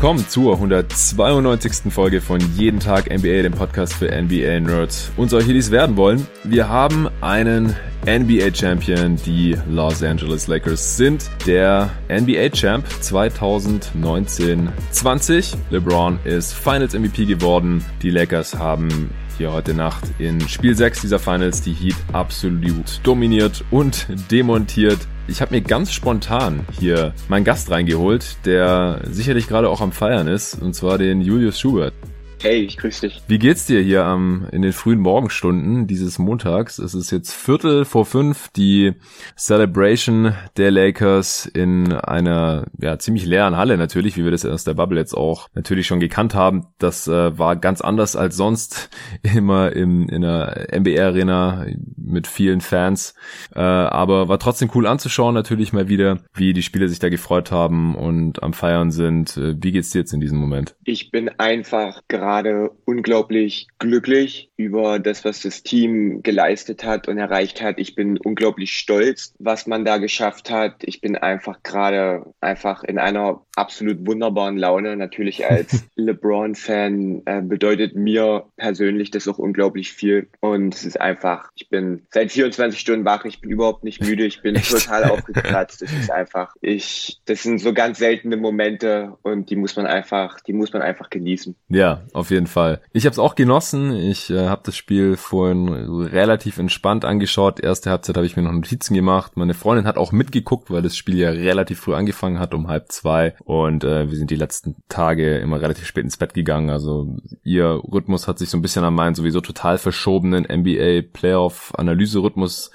[0.00, 1.92] willkommen zur 192.
[1.92, 6.26] Folge von Jeden Tag NBA, dem Podcast für NBA-Nerds und solche, die es werden wollen.
[6.42, 7.76] Wir haben einen
[8.06, 9.16] NBA-Champion.
[9.26, 15.54] Die Los Angeles Lakers sind der NBA-Champ 2019-20.
[15.68, 17.84] LeBron ist Finals-MVP geworden.
[18.00, 23.66] Die Lakers haben hier heute Nacht in Spiel 6 dieser Finals die Heat absolut dominiert
[23.70, 25.00] und demontiert.
[25.30, 30.26] Ich habe mir ganz spontan hier meinen Gast reingeholt, der sicherlich gerade auch am Feiern
[30.26, 31.94] ist, und zwar den Julius Schubert.
[32.42, 33.20] Hey, ich grüße dich.
[33.28, 36.78] Wie geht's dir hier am, in den frühen Morgenstunden dieses Montags?
[36.78, 38.94] Es ist jetzt Viertel vor fünf, die
[39.36, 44.72] Celebration der Lakers in einer ja, ziemlich leeren Halle natürlich, wie wir das aus der
[44.72, 46.68] Bubble jetzt auch natürlich schon gekannt haben.
[46.78, 48.88] Das äh, war ganz anders als sonst
[49.22, 51.66] immer im, in der NBA-Arena
[51.98, 53.14] mit vielen Fans.
[53.54, 57.52] Äh, aber war trotzdem cool anzuschauen natürlich mal wieder, wie die Spieler sich da gefreut
[57.52, 59.36] haben und am Feiern sind.
[59.36, 60.74] Äh, wie geht's dir jetzt in diesem Moment?
[60.84, 67.18] Ich bin einfach gerade gerade unglaublich glücklich über das, was das Team geleistet hat und
[67.18, 67.78] erreicht hat.
[67.78, 70.76] Ich bin unglaublich stolz, was man da geschafft hat.
[70.82, 74.96] Ich bin einfach gerade einfach in einer absolut wunderbaren Laune.
[74.96, 80.28] Natürlich als LeBron-Fan äh, bedeutet mir persönlich das auch unglaublich viel.
[80.40, 84.24] Und es ist einfach, ich bin seit 24 Stunden wach, ich bin überhaupt nicht müde,
[84.24, 84.70] ich bin Echt?
[84.70, 85.82] total aufgekratzt.
[85.82, 90.38] Es ist einfach, ich, das sind so ganz seltene Momente und die muss man einfach,
[90.40, 91.56] die muss man einfach genießen.
[91.68, 92.82] Ja, auf jeden Fall.
[92.92, 93.92] Ich habe es auch genossen.
[93.96, 97.60] Ich äh, habe das Spiel vorhin relativ entspannt angeschaut.
[97.60, 99.36] Erste Halbzeit habe ich mir noch Notizen gemacht.
[99.36, 102.92] Meine Freundin hat auch mitgeguckt, weil das Spiel ja relativ früh angefangen hat, um halb
[102.92, 103.34] zwei.
[103.44, 106.68] Und äh, wir sind die letzten Tage immer relativ spät ins Bett gegangen.
[106.68, 111.72] Also ihr Rhythmus hat sich so ein bisschen an meinen sowieso total verschobenen NBA Playoff
[111.76, 112.70] Analyse-Rhythmus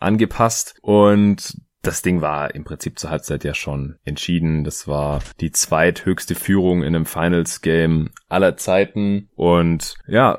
[0.00, 0.74] angepasst.
[0.82, 4.64] Und das Ding war im Prinzip zur Halbzeit ja schon entschieden.
[4.64, 9.28] Das war die zweithöchste Führung in einem Finals-Game aller Zeiten.
[9.36, 10.36] Und ja,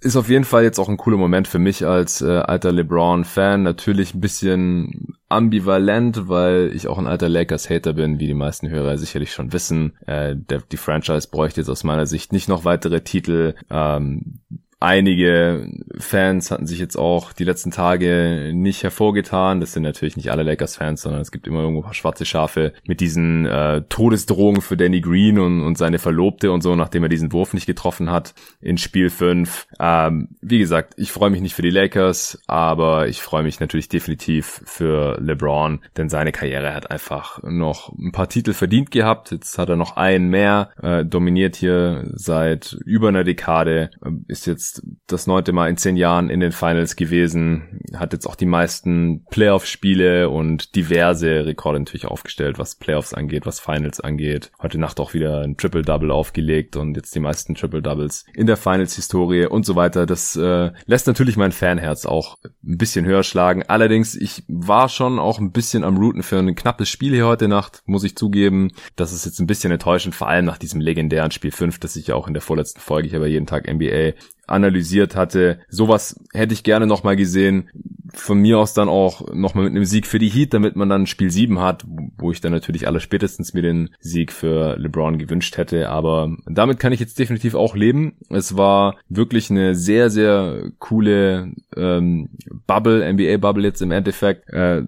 [0.00, 3.62] ist auf jeden Fall jetzt auch ein cooler Moment für mich als äh, alter LeBron-Fan.
[3.62, 8.96] Natürlich ein bisschen ambivalent, weil ich auch ein alter Lakers-Hater bin, wie die meisten Hörer
[8.96, 9.98] sicherlich schon wissen.
[10.06, 13.54] Äh, der, die Franchise bräuchte jetzt aus meiner Sicht nicht noch weitere Titel.
[13.70, 14.40] Ähm,
[14.82, 15.68] Einige
[15.98, 19.60] Fans hatten sich jetzt auch die letzten Tage nicht hervorgetan.
[19.60, 22.72] Das sind natürlich nicht alle Lakers-Fans, sondern es gibt immer irgendwo ein paar schwarze Schafe
[22.86, 27.10] mit diesen äh, Todesdrohungen für Danny Green und, und seine Verlobte und so, nachdem er
[27.10, 28.32] diesen Wurf nicht getroffen hat
[28.62, 29.66] in Spiel 5.
[29.78, 33.90] Ähm, wie gesagt, ich freue mich nicht für die Lakers, aber ich freue mich natürlich
[33.90, 39.30] definitiv für LeBron, denn seine Karriere hat einfach noch ein paar Titel verdient gehabt.
[39.30, 44.46] Jetzt hat er noch einen mehr, äh, dominiert hier seit über einer Dekade, äh, ist
[44.46, 48.36] jetzt jetzt das neunte Mal in zehn Jahren in den Finals gewesen, hat jetzt auch
[48.36, 54.52] die meisten Playoff-Spiele und diverse Rekorde natürlich aufgestellt, was Playoffs angeht, was Finals angeht.
[54.60, 59.46] Heute Nacht auch wieder ein Triple-Double aufgelegt und jetzt die meisten Triple-Doubles in der Finals-Historie
[59.46, 60.06] und so weiter.
[60.06, 63.64] Das äh, lässt natürlich mein Fanherz auch ein bisschen höher schlagen.
[63.66, 67.48] Allerdings, ich war schon auch ein bisschen am Routen für ein knappes Spiel hier heute
[67.48, 68.70] Nacht, muss ich zugeben.
[68.96, 72.08] Das ist jetzt ein bisschen enttäuschend, vor allem nach diesem legendären Spiel 5, das ich
[72.08, 74.12] ja auch in der vorletzten Folge hier bei jeden Tag NBA
[74.50, 75.60] analysiert hatte.
[75.68, 77.68] Sowas hätte ich gerne nochmal gesehen.
[78.12, 81.06] Von mir aus dann auch nochmal mit einem Sieg für die Heat, damit man dann
[81.06, 81.84] Spiel 7 hat,
[82.18, 85.88] wo ich dann natürlich aller spätestens mir den Sieg für LeBron gewünscht hätte.
[85.88, 88.16] Aber damit kann ich jetzt definitiv auch leben.
[88.28, 92.30] Es war wirklich eine sehr, sehr coole ähm,
[92.66, 94.50] Bubble, NBA-Bubble jetzt im Endeffekt.
[94.50, 94.82] Äh,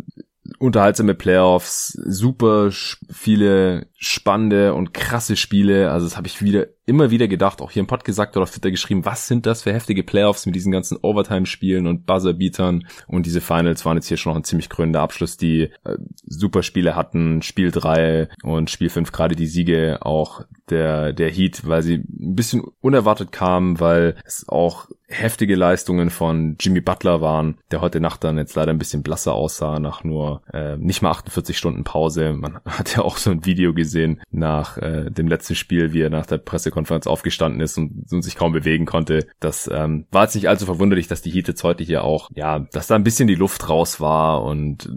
[0.58, 5.90] unterhaltsame Playoffs, super viele spannende und krasse Spiele.
[5.90, 8.50] Also das habe ich wieder immer wieder gedacht, auch hier im Pod gesagt oder auf
[8.50, 12.88] Twitter geschrieben, was sind das für heftige Playoffs mit diesen ganzen Overtime-Spielen und Buzzer-Beatern.
[13.06, 16.64] Und diese Finals waren jetzt hier schon noch ein ziemlich krönender Abschluss, die äh, super
[16.64, 17.42] Spiele hatten.
[17.42, 22.34] Spiel 3 und Spiel 5 gerade die Siege auch der, der Heat, weil sie ein
[22.34, 28.24] bisschen unerwartet kamen, weil es auch heftige Leistungen von Jimmy Butler waren, der heute Nacht
[28.24, 32.32] dann jetzt leider ein bisschen blasser aussah nach nur äh, nicht mal 48 Stunden Pause.
[32.32, 36.10] Man hat ja auch so ein Video gesehen nach äh, dem letzten Spiel, wie er
[36.10, 39.26] nach der Presse Pressekonferenz aufgestanden ist und, und sich kaum bewegen konnte.
[39.40, 42.60] Das ähm, war jetzt nicht allzu verwunderlich, dass die Heat jetzt heute hier auch, ja,
[42.72, 44.88] dass da ein bisschen die Luft raus war und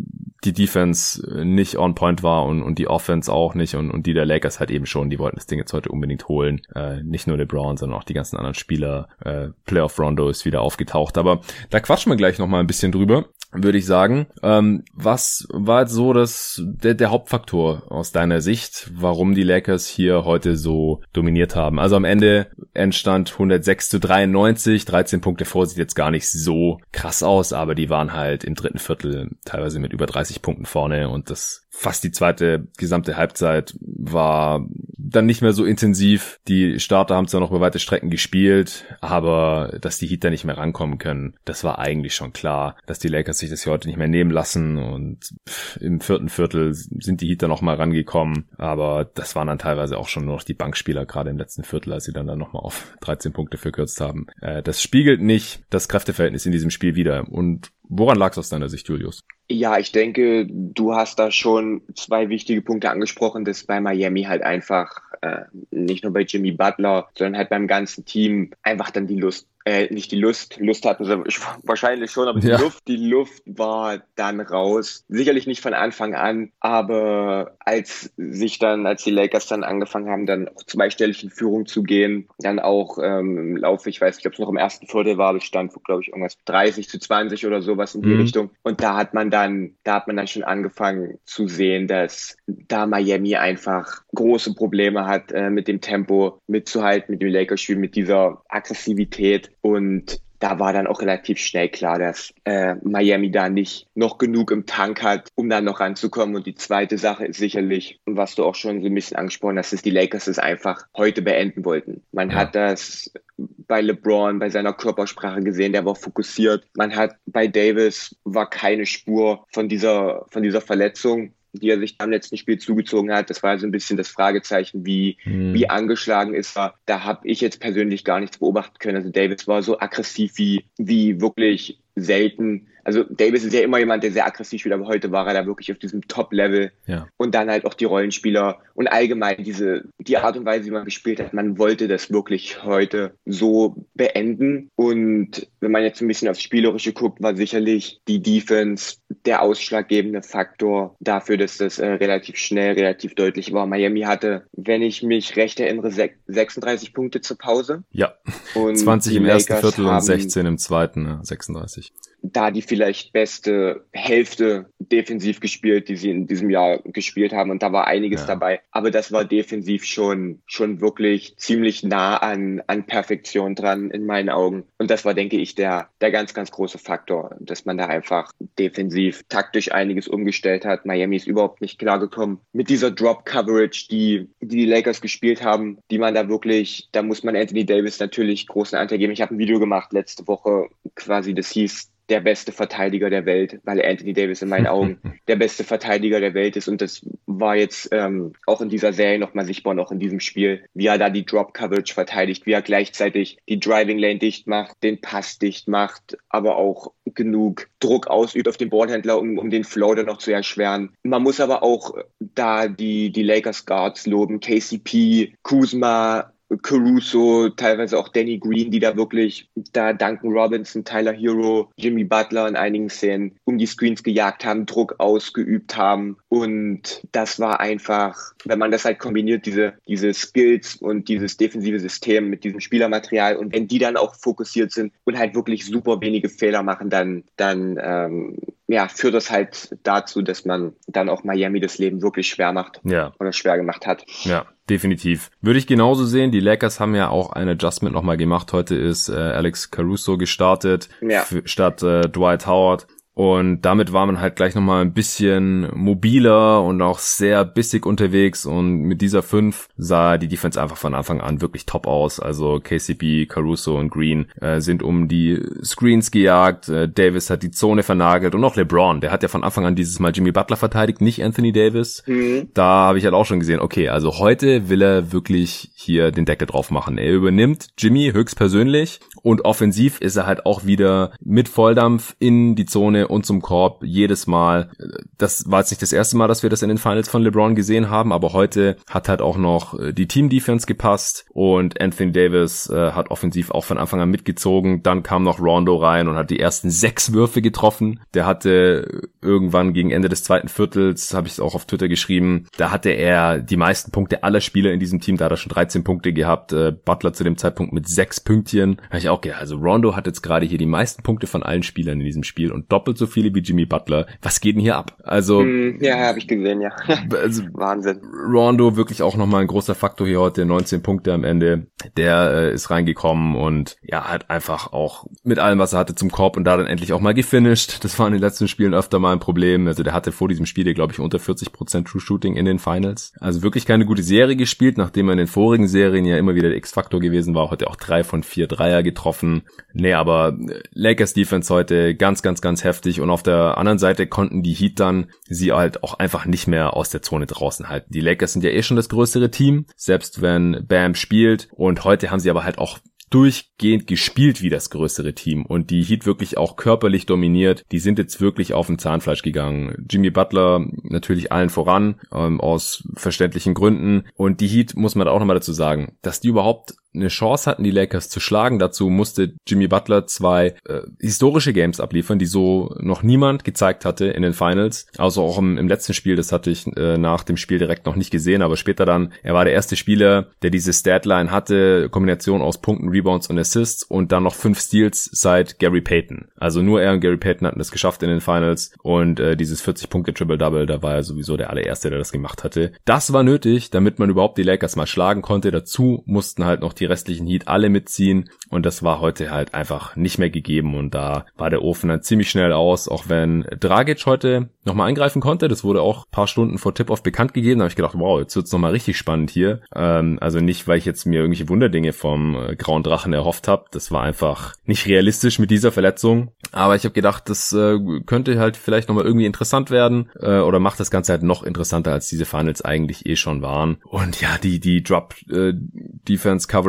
[0.43, 4.13] die Defense nicht on point war und, und die Offense auch nicht und, und die
[4.13, 6.61] der Lakers halt eben schon, die wollten das Ding jetzt heute unbedingt holen.
[6.75, 9.07] Äh, nicht nur LeBron, sondern auch die ganzen anderen Spieler.
[9.23, 11.17] Äh, Playoff Rondo ist wieder aufgetaucht.
[11.17, 11.41] Aber
[11.71, 13.25] da quatschen wir gleich nochmal ein bisschen drüber
[13.63, 14.27] würde ich sagen.
[14.43, 19.87] Ähm, was war jetzt so das, der, der Hauptfaktor aus deiner Sicht, warum die Lakers
[19.87, 21.79] hier heute so dominiert haben?
[21.79, 26.79] Also am Ende entstand 106 zu 93, 13 Punkte vor, sieht jetzt gar nicht so
[26.91, 31.09] krass aus, aber die waren halt im dritten Viertel teilweise mit über 30 Punkten vorne
[31.09, 34.65] und das fast die zweite gesamte Halbzeit war
[34.97, 36.39] dann nicht mehr so intensiv.
[36.47, 40.45] Die Starter haben zwar noch über weite Strecken gespielt, aber dass die Heat da nicht
[40.45, 43.87] mehr rankommen können, das war eigentlich schon klar, dass die Lakers sich das hier heute
[43.87, 45.35] nicht mehr nehmen lassen und
[45.79, 49.97] im vierten Viertel sind die Heat dann noch mal rangekommen, aber das waren dann teilweise
[49.97, 52.53] auch schon nur noch die Bankspieler gerade im letzten Viertel, als sie dann, dann noch
[52.53, 54.27] mal auf 13 Punkte verkürzt haben.
[54.41, 58.49] Äh, das spiegelt nicht das Kräfteverhältnis in diesem Spiel wieder und Woran lag es aus
[58.49, 59.23] deiner Sicht, Julius?
[59.49, 64.41] Ja, ich denke, du hast da schon zwei wichtige Punkte angesprochen, dass bei Miami halt
[64.41, 69.19] einfach äh, nicht nur bei Jimmy Butler, sondern halt beim ganzen Team einfach dann die
[69.19, 71.23] Lust äh, nicht die Lust, Lust hatten sie
[71.63, 72.59] wahrscheinlich schon, aber die ja.
[72.59, 75.03] Luft, die Luft war dann raus.
[75.09, 80.27] Sicherlich nicht von Anfang an, aber als sich dann, als die Lakers dann angefangen haben,
[80.27, 84.27] dann auch zweistellig in Führung zu gehen, dann auch ähm, im Laufe, ich weiß nicht,
[84.27, 87.63] ob es noch im ersten Viertel war, bestand, glaube ich, irgendwas 30 zu 20 oder
[87.63, 88.21] sowas in die mhm.
[88.21, 88.51] Richtung.
[88.61, 92.85] Und da hat man dann, da hat man dann schon angefangen zu sehen, dass da
[92.85, 98.43] Miami einfach große Probleme hat, äh, mit dem Tempo mitzuhalten, mit dem Lakers-Spiel, mit dieser
[98.47, 99.54] Aggressivität.
[99.65, 104.51] Und da war dann auch relativ schnell klar, dass äh, Miami da nicht noch genug
[104.51, 106.35] im Tank hat, um da noch ranzukommen.
[106.35, 109.73] Und die zweite Sache ist sicherlich, was du auch schon so ein bisschen angesprochen hast,
[109.73, 112.03] dass die Lakers es einfach heute beenden wollten.
[112.11, 112.35] Man ja.
[112.35, 116.63] hat das bei LeBron, bei seiner Körpersprache gesehen, der war fokussiert.
[116.75, 121.95] Man hat bei Davis war keine Spur von dieser, von dieser Verletzung die er sich
[121.99, 123.29] am letzten Spiel zugezogen hat.
[123.29, 125.53] Das war so ein bisschen das Fragezeichen, wie, mhm.
[125.53, 126.75] wie angeschlagen ist er.
[126.85, 128.97] Da habe ich jetzt persönlich gar nichts beobachten können.
[128.97, 134.03] Also Davis war so aggressiv wie, wie wirklich selten also Davis ist ja immer jemand,
[134.03, 136.71] der sehr aggressiv spielt, aber heute war er da wirklich auf diesem Top-Level.
[136.85, 137.07] Ja.
[137.17, 140.85] Und dann halt auch die Rollenspieler und allgemein diese, die Art und Weise, wie man
[140.85, 141.33] gespielt hat.
[141.33, 144.69] Man wollte das wirklich heute so beenden.
[144.75, 150.21] Und wenn man jetzt ein bisschen aufs Spielerische guckt, war sicherlich die Defense der ausschlaggebende
[150.21, 153.65] Faktor dafür, dass das äh, relativ schnell, relativ deutlich war.
[153.65, 155.89] Miami hatte, wenn ich mich recht erinnere,
[156.27, 157.83] 36 Punkte zur Pause.
[157.91, 158.13] Ja.
[158.53, 161.91] Und 20 im ersten Viertel und 16 im zweiten, 36
[162.31, 167.51] da die vielleicht beste Hälfte defensiv gespielt, die sie in diesem Jahr gespielt haben.
[167.51, 168.27] Und da war einiges ja.
[168.27, 168.61] dabei.
[168.71, 174.29] Aber das war defensiv schon, schon wirklich ziemlich nah an, an Perfektion dran in meinen
[174.29, 174.65] Augen.
[174.77, 178.31] Und das war, denke ich, der, der ganz, ganz große Faktor, dass man da einfach
[178.59, 180.85] defensiv taktisch einiges umgestellt hat.
[180.85, 185.77] Miami ist überhaupt nicht klargekommen mit dieser Drop Coverage, die, die die Lakers gespielt haben,
[185.91, 189.13] die man da wirklich, da muss man Anthony Davis natürlich großen Anteil geben.
[189.13, 193.59] Ich habe ein Video gemacht letzte Woche, quasi, das hieß der beste Verteidiger der Welt,
[193.63, 196.67] weil Anthony Davis in meinen Augen der beste Verteidiger der Welt ist.
[196.67, 200.65] Und das war jetzt ähm, auch in dieser Serie nochmal sichtbar, noch in diesem Spiel,
[200.73, 204.83] wie er da die Drop Coverage verteidigt, wie er gleichzeitig die Driving Lane dicht macht,
[204.83, 209.63] den Pass dicht macht, aber auch genug Druck ausübt auf den Ballhändler, um, um den
[209.63, 210.91] Flow dann noch zu erschweren.
[211.03, 216.31] Man muss aber auch da die, die Lakers Guards loben, KCP, Kuzma,
[216.61, 222.47] Caruso, teilweise auch Danny Green, die da wirklich da Duncan Robinson, Tyler Hero, Jimmy Butler
[222.47, 226.17] in einigen Szenen um die Screens gejagt haben, Druck ausgeübt haben.
[226.29, 231.79] Und das war einfach, wenn man das halt kombiniert, diese, diese Skills und dieses defensive
[231.79, 236.01] System mit diesem Spielermaterial und wenn die dann auch fokussiert sind und halt wirklich super
[236.01, 241.23] wenige Fehler machen, dann, dann ähm, ja, führt das halt dazu, dass man dann auch
[241.23, 243.13] Miami das Leben wirklich schwer macht ja.
[243.19, 244.05] oder schwer gemacht hat.
[244.23, 245.29] Ja, definitiv.
[245.41, 246.31] Würde ich genauso sehen.
[246.31, 248.53] Die Lakers haben ja auch ein Adjustment nochmal gemacht.
[248.53, 251.25] Heute ist äh, Alex Caruso gestartet ja.
[251.45, 252.87] statt äh, Dwight Howard.
[253.15, 258.45] Und damit war man halt gleich nochmal ein bisschen mobiler und auch sehr bissig unterwegs.
[258.45, 262.19] Und mit dieser 5 sah die Defense einfach von Anfang an wirklich top aus.
[262.19, 266.67] Also KCB, Caruso und Green äh, sind um die Screens gejagt.
[266.67, 268.99] Äh, Davis hat die Zone vernagelt und auch LeBron.
[268.99, 272.03] Der hat ja von Anfang an dieses Mal Jimmy Butler verteidigt, nicht Anthony Davis.
[272.07, 272.49] Mhm.
[272.53, 276.25] Da habe ich halt auch schon gesehen, okay, also heute will er wirklich hier den
[276.25, 276.97] Deckel drauf machen.
[276.97, 282.65] Er übernimmt Jimmy höchstpersönlich und offensiv ist er halt auch wieder mit Volldampf in die
[282.65, 284.69] Zone und zum Korb jedes Mal.
[285.17, 287.55] Das war jetzt nicht das erste Mal, dass wir das in den Finals von LeBron
[287.55, 292.69] gesehen haben, aber heute hat halt auch noch äh, die Team-Defense gepasst und Anthony Davis
[292.69, 294.83] äh, hat offensiv auch von Anfang an mitgezogen.
[294.83, 297.99] Dann kam noch Rondo rein und hat die ersten sechs Würfe getroffen.
[298.13, 302.47] Der hatte irgendwann gegen Ende des zweiten Viertels, habe ich es auch auf Twitter geschrieben,
[302.57, 305.17] da hatte er die meisten Punkte aller Spieler in diesem Team.
[305.17, 306.53] Da hat er schon 13 Punkte gehabt.
[306.53, 308.81] Äh, Butler zu dem Zeitpunkt mit sechs Pünktchen.
[308.91, 311.63] Da ich auch, okay, also Rondo hat jetzt gerade hier die meisten Punkte von allen
[311.63, 314.07] Spielern in diesem Spiel und doppelt doppelt so viele wie Jimmy Butler.
[314.21, 314.97] Was geht denn hier ab?
[315.03, 316.69] Also mm, ja, habe ich gesehen, ja.
[317.21, 318.01] also, Wahnsinn.
[318.31, 321.67] Rondo wirklich auch nochmal ein großer Faktor hier heute, 19 Punkte am Ende.
[321.97, 326.11] Der äh, ist reingekommen und ja, hat einfach auch mit allem, was er hatte, zum
[326.11, 327.83] Korb und da dann endlich auch mal gefinisht.
[327.83, 329.67] Das war in den letzten Spielen öfter mal ein Problem.
[329.67, 333.13] Also der hatte vor diesem Spiel, glaube ich, unter 40% True Shooting in den Finals.
[333.19, 336.49] Also wirklich keine gute Serie gespielt, nachdem er in den vorigen Serien ja immer wieder
[336.49, 337.51] der X-Faktor gewesen war.
[337.51, 339.43] Heute auch drei von vier Dreier getroffen.
[339.73, 344.07] Nee, aber äh, Lakers Defense heute ganz, ganz, ganz heftig und auf der anderen Seite
[344.07, 347.91] konnten die Heat dann sie halt auch einfach nicht mehr aus der Zone draußen halten.
[347.91, 352.11] Die Lakers sind ja eh schon das größere Team, selbst wenn Bam spielt und heute
[352.11, 356.37] haben sie aber halt auch durchgehend gespielt wie das größere Team und die Heat wirklich
[356.37, 357.63] auch körperlich dominiert.
[357.71, 359.85] Die sind jetzt wirklich auf dem Zahnfleisch gegangen.
[359.89, 364.07] Jimmy Butler natürlich allen voran, ähm, aus verständlichen Gründen.
[364.15, 367.63] Und die Heat muss man auch nochmal dazu sagen, dass die überhaupt eine Chance hatten,
[367.63, 368.59] die Lakers zu schlagen.
[368.59, 374.05] Dazu musste Jimmy Butler zwei äh, historische Games abliefern, die so noch niemand gezeigt hatte
[374.05, 374.87] in den Finals.
[374.97, 377.95] Also auch im, im letzten Spiel, das hatte ich äh, nach dem Spiel direkt noch
[377.95, 382.41] nicht gesehen, aber später dann, er war der erste Spieler, der diese Statline hatte, Kombination
[382.41, 386.27] aus Punkten, Rebounds und Assists und dann noch fünf Steals seit Gary Payton.
[386.35, 389.61] Also nur er und Gary Payton hatten das geschafft in den Finals und äh, dieses
[389.61, 392.71] 40 Punkte Triple-Double, da war er sowieso der allererste, der das gemacht hatte.
[392.85, 395.51] Das war nötig, damit man überhaupt die Lakers mal schlagen konnte.
[395.51, 399.53] Dazu mussten halt noch die die restlichen Heat alle mitziehen und das war heute halt
[399.53, 403.45] einfach nicht mehr gegeben und da war der Ofen dann ziemlich schnell aus, auch wenn
[403.59, 405.47] Dragic heute nochmal eingreifen konnte.
[405.47, 407.59] Das wurde auch paar Stunden vor Tip-Off bekannt gegeben.
[407.59, 409.61] Da habe ich gedacht, wow, jetzt wird's nochmal richtig spannend hier.
[409.73, 413.65] Ähm, also nicht, weil ich jetzt mir irgendwelche Wunderdinge vom äh, Grauen Drachen erhofft habe.
[413.71, 416.31] Das war einfach nicht realistisch mit dieser Verletzung.
[416.51, 420.59] Aber ich habe gedacht, das äh, könnte halt vielleicht nochmal irgendwie interessant werden äh, oder
[420.59, 423.77] macht das Ganze halt noch interessanter, als diese Finals eigentlich eh schon waren.
[423.83, 425.15] Und ja, die, die Drop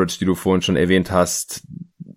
[0.06, 1.62] Coverage, die du vorhin schon erwähnt hast,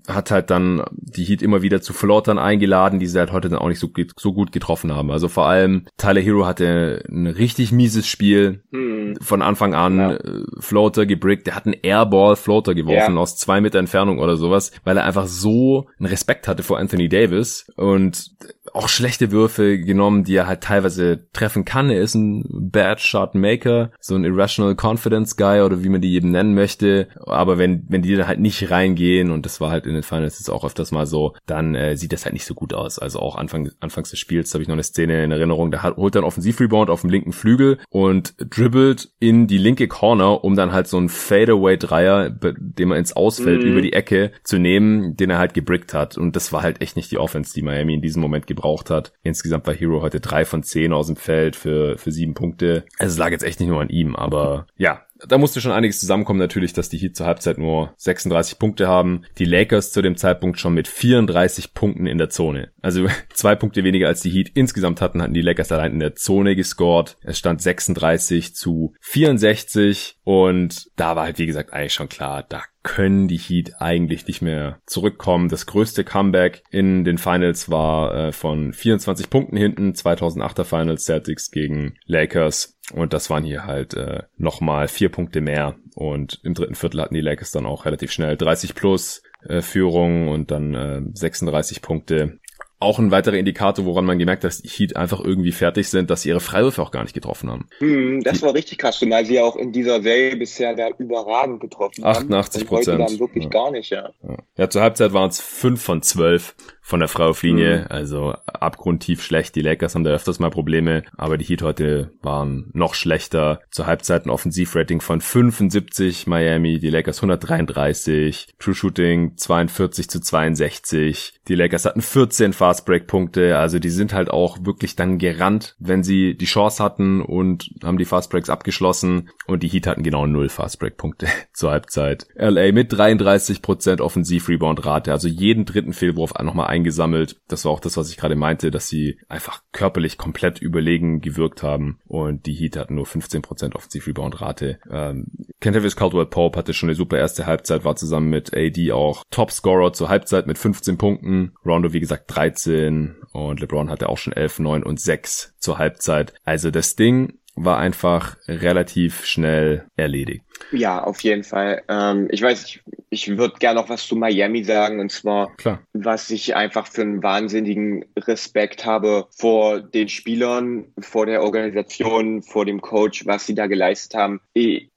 [0.09, 3.59] hat halt dann die Heat immer wieder zu Floatern eingeladen, die sie halt heute dann
[3.59, 5.11] auch nicht so, so gut getroffen haben.
[5.11, 8.63] Also vor allem Tyler Hero hatte ein richtig mieses Spiel.
[8.71, 9.15] Hm.
[9.21, 10.13] Von Anfang an ja.
[10.15, 11.47] Äh, Floater gebrickt.
[11.47, 13.21] Der hat einen Airball Floater geworfen ja.
[13.21, 17.09] aus zwei Meter Entfernung oder sowas, weil er einfach so einen Respekt hatte vor Anthony
[17.09, 18.31] Davis und
[18.73, 21.89] auch schlechte Würfe genommen, die er halt teilweise treffen kann.
[21.89, 26.13] Er ist ein Bad Shot Maker, so ein Irrational Confidence Guy oder wie man die
[26.13, 27.07] eben nennen möchte.
[27.25, 30.39] Aber wenn, wenn die da halt nicht reingehen und das war halt in den Finals
[30.39, 32.99] jetzt auch öfters mal so, dann äh, sieht das halt nicht so gut aus.
[32.99, 35.97] Also auch Anfang, anfangs des Spiels habe ich noch eine Szene in Erinnerung, da hat,
[35.97, 40.71] holt dann Offensivrebound auf dem linken Flügel und dribbelt in die linke Corner, um dann
[40.71, 43.69] halt so einen Fadeaway-Dreier, den man ins Ausfeld mhm.
[43.69, 46.17] über die Ecke zu nehmen, den er halt gebrickt hat.
[46.17, 49.13] Und das war halt echt nicht die Offense, die Miami in diesem Moment gebraucht hat.
[49.23, 52.85] Insgesamt war Hero heute drei von zehn aus dem Feld für, für sieben Punkte.
[52.97, 55.99] Also es lag jetzt echt nicht nur an ihm, aber ja, da musste schon einiges
[55.99, 59.23] zusammenkommen natürlich, dass die Heat zur Halbzeit nur 36 Punkte haben.
[59.37, 62.71] Die Lakers zu dem Zeitpunkt schon mit 34 Punkten in der Zone.
[62.81, 66.15] Also zwei Punkte weniger als die Heat insgesamt hatten, hatten die Lakers allein in der
[66.15, 67.17] Zone gescored.
[67.23, 72.61] Es stand 36 zu 64 und da war halt wie gesagt eigentlich schon klar, da
[72.83, 75.49] können die Heat eigentlich nicht mehr zurückkommen.
[75.49, 81.49] Das größte Comeback in den Finals war äh, von 24 Punkten hinten, 2008er Finals Celtics
[81.49, 82.77] gegen Lakers.
[82.93, 85.77] Und das waren hier halt äh, nochmal vier Punkte mehr.
[85.95, 90.27] Und im dritten Viertel hatten die Lakers dann auch relativ schnell 30 plus äh, Führung
[90.27, 92.38] und dann äh, 36 Punkte
[92.81, 96.09] auch ein weiterer Indikator, woran man gemerkt hat, dass die Heat einfach irgendwie fertig sind,
[96.09, 97.67] dass sie ihre Freiwürfe auch gar nicht getroffen haben.
[97.79, 101.59] Hm, das die, war richtig krass, weil sie auch in dieser Serie bisher da überragend
[101.59, 102.33] getroffen 88 haben.
[102.33, 102.99] 88 Prozent.
[103.01, 103.49] dann wirklich ja.
[103.49, 104.09] gar nicht, ja.
[104.23, 104.37] ja.
[104.57, 106.55] Ja, zur Halbzeit waren es 5 von 12
[106.89, 107.81] von der Freiwurflinie.
[107.81, 107.85] Mhm.
[107.89, 109.55] Also abgrundtief schlecht.
[109.55, 113.61] Die Lakers haben da öfters mal Probleme, aber die Heat heute waren noch schlechter.
[113.69, 121.33] Zur Halbzeit ein Offensivrating von 75 Miami, die Lakers 133, True Shooting 42 zu 62.
[121.47, 126.35] Die Lakers hatten 14 Fastbreak-Punkte, also die sind halt auch wirklich dann gerannt, wenn sie
[126.35, 131.27] die Chance hatten und haben die Fastbreaks abgeschlossen und die Heat hatten genau null Fastbreak-Punkte
[131.53, 132.27] zur Halbzeit.
[132.35, 137.37] LA mit 33% Offensiv-Rebound-Rate, also jeden dritten Fehlwurf nochmal eingesammelt.
[137.47, 141.63] Das war auch das, was ich gerade meinte, dass sie einfach körperlich komplett überlegen gewirkt
[141.63, 144.79] haben und die Heat hatten nur 15% Offensiv-Rebound-Rate.
[144.89, 145.27] Ähm,
[145.59, 150.09] Kentavious Caldwell-Pope hatte schon eine super erste Halbzeit, war zusammen mit AD auch Topscorer zur
[150.09, 151.53] Halbzeit mit 15 Punkten.
[151.65, 156.33] Rondo, wie gesagt, 13 und LeBron hatte auch schon 11, 9 und 6 zur Halbzeit.
[156.43, 160.43] Also das Ding war einfach relativ schnell erledigt.
[160.71, 161.81] Ja, auf jeden Fall.
[161.87, 165.81] Ähm, ich weiß, ich, ich würde gerne noch was zu Miami sagen und zwar, Klar.
[165.93, 172.65] was ich einfach für einen wahnsinnigen Respekt habe vor den Spielern, vor der Organisation, vor
[172.65, 174.41] dem Coach, was sie da geleistet haben.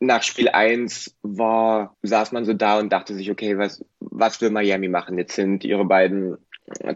[0.00, 4.50] Nach Spiel 1 war, saß man so da und dachte sich, okay, was, was will
[4.50, 5.19] Miami machen?
[5.19, 6.37] Jetzt sind ihre beiden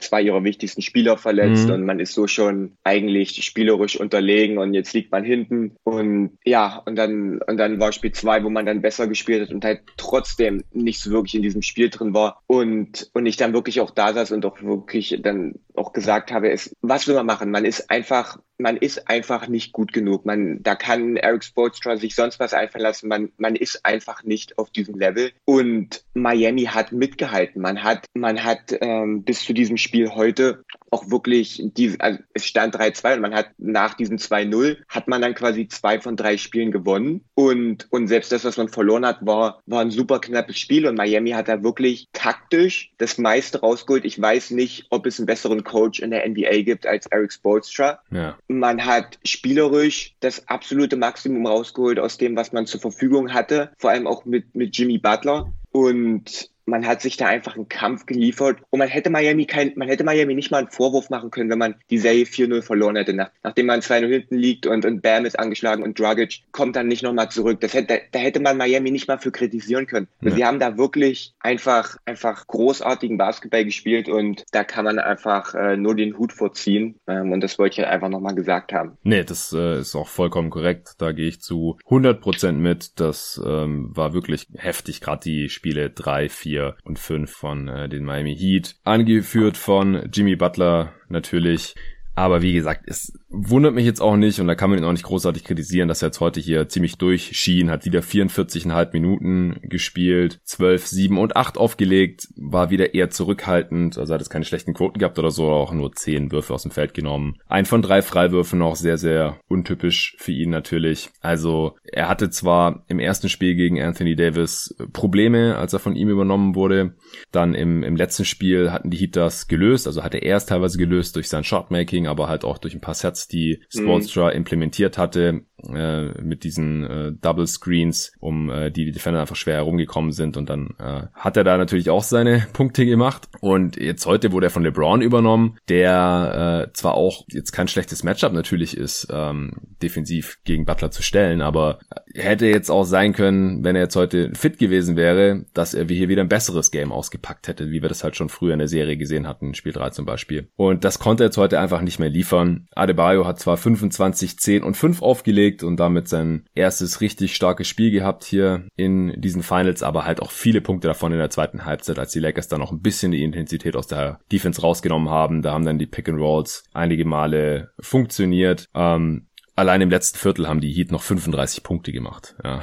[0.00, 1.74] zwei ihrer wichtigsten Spieler verletzt mhm.
[1.74, 6.82] und man ist so schon eigentlich spielerisch unterlegen und jetzt liegt man hinten und ja,
[6.86, 9.80] und dann, und dann war Spiel zwei, wo man dann besser gespielt hat und halt
[9.96, 13.90] trotzdem nicht so wirklich in diesem Spiel drin war und, und ich dann wirklich auch
[13.90, 17.50] da saß und auch wirklich dann auch gesagt habe, ist, was will man machen?
[17.50, 20.24] Man ist einfach, man ist einfach nicht gut genug.
[20.24, 23.08] Man, da kann Eric Spoelstra sich sonst was einfallen lassen.
[23.08, 25.32] Man, man ist einfach nicht auf diesem Level.
[25.44, 27.60] Und Miami hat mitgehalten.
[27.62, 32.46] Man hat, man hat ähm, bis zu diesem Spiel heute auch wirklich, die, also es
[32.46, 36.36] stand 3-2 und man hat nach diesem 2-0 hat man dann quasi zwei von drei
[36.36, 40.58] Spielen gewonnen und, und selbst das, was man verloren hat, war, war ein super knappes
[40.58, 44.04] Spiel und Miami hat da wirklich taktisch das meiste rausgeholt.
[44.04, 48.00] Ich weiß nicht, ob es einen besseren Coach in der NBA gibt als Eric Spoelstra.
[48.10, 48.38] Ja.
[48.48, 53.90] Man hat spielerisch das absolute Maximum rausgeholt aus dem, was man zur Verfügung hatte, vor
[53.90, 55.52] allem auch mit, mit Jimmy Butler.
[55.72, 59.88] Und man hat sich da einfach einen Kampf geliefert und man hätte Miami kein, man
[59.88, 63.14] hätte Miami nicht mal einen Vorwurf machen können, wenn man die Serie 4-0 verloren hätte,
[63.14, 66.88] nach, nachdem man 2-0 hinten liegt und, und Bam ist angeschlagen und Dragic kommt dann
[66.88, 67.60] nicht nochmal zurück.
[67.60, 70.08] Das hätte, da hätte man Miami nicht mal für kritisieren können.
[70.20, 70.30] Ja.
[70.32, 75.76] Sie haben da wirklich einfach, einfach großartigen Basketball gespielt und da kann man einfach äh,
[75.76, 76.98] nur den Hut vorziehen.
[77.06, 78.98] Ähm, und das wollte ich einfach nochmal gesagt haben.
[79.04, 80.94] Nee, das äh, ist auch vollkommen korrekt.
[80.98, 82.98] Da gehe ich zu 100 Prozent mit.
[83.00, 87.88] Das ähm, war wirklich heftig, gerade die Spiele 3, 4 4 und 5 von äh,
[87.88, 88.76] den Miami Heat.
[88.84, 91.74] Angeführt von Jimmy Butler natürlich.
[92.16, 94.92] Aber wie gesagt, es wundert mich jetzt auch nicht und da kann man ihn auch
[94.92, 100.40] nicht großartig kritisieren, dass er jetzt heute hier ziemlich durchschien, hat wieder 44,5 Minuten gespielt,
[100.44, 104.98] 12, 7 und 8 aufgelegt, war wieder eher zurückhaltend, also hat es keine schlechten Quoten
[104.98, 107.36] gehabt oder so, auch nur 10 Würfe aus dem Feld genommen.
[107.48, 111.10] Ein von drei Freiwürfen auch sehr, sehr untypisch für ihn natürlich.
[111.20, 116.08] Also er hatte zwar im ersten Spiel gegen Anthony Davis Probleme, als er von ihm
[116.08, 116.94] übernommen wurde,
[117.30, 120.78] dann im, im letzten Spiel hatten die Heat das gelöst, also hat er erst teilweise
[120.78, 124.36] gelöst durch sein Shotmaking, aber halt auch durch ein paar Sets die Sportstra mhm.
[124.36, 125.42] implementiert hatte
[125.74, 130.36] äh, mit diesen äh, Double Screens, um äh, die die Defender einfach schwer herumgekommen sind
[130.36, 134.46] und dann äh, hat er da natürlich auch seine Punkte gemacht und jetzt heute wurde
[134.46, 139.52] er von LeBron übernommen, der äh, zwar auch jetzt kein schlechtes Matchup natürlich ist, ähm,
[139.82, 141.78] defensiv gegen Butler zu stellen, aber
[142.14, 146.08] hätte jetzt auch sein können, wenn er jetzt heute fit gewesen wäre, dass er hier
[146.08, 148.96] wieder ein besseres Game ausgepackt hätte, wie wir das halt schon früher in der Serie
[148.96, 150.48] gesehen hatten, Spiel 3 zum Beispiel.
[150.56, 152.68] Und das konnte er jetzt heute einfach nicht mehr liefern.
[152.74, 157.90] Adebayo hat zwar 25, 10 und 5 aufgelegt und damit sein erstes richtig starkes Spiel
[157.90, 161.98] gehabt hier in diesen Finals, aber halt auch viele Punkte davon in der zweiten Halbzeit,
[161.98, 165.42] als die Lakers dann noch ein bisschen die Intensität aus der Defense rausgenommen haben.
[165.42, 168.68] Da haben dann die Pick and Rolls einige Male funktioniert.
[168.74, 172.36] Ähm, allein im letzten Viertel haben die Heat noch 35 Punkte gemacht.
[172.44, 172.62] Ja.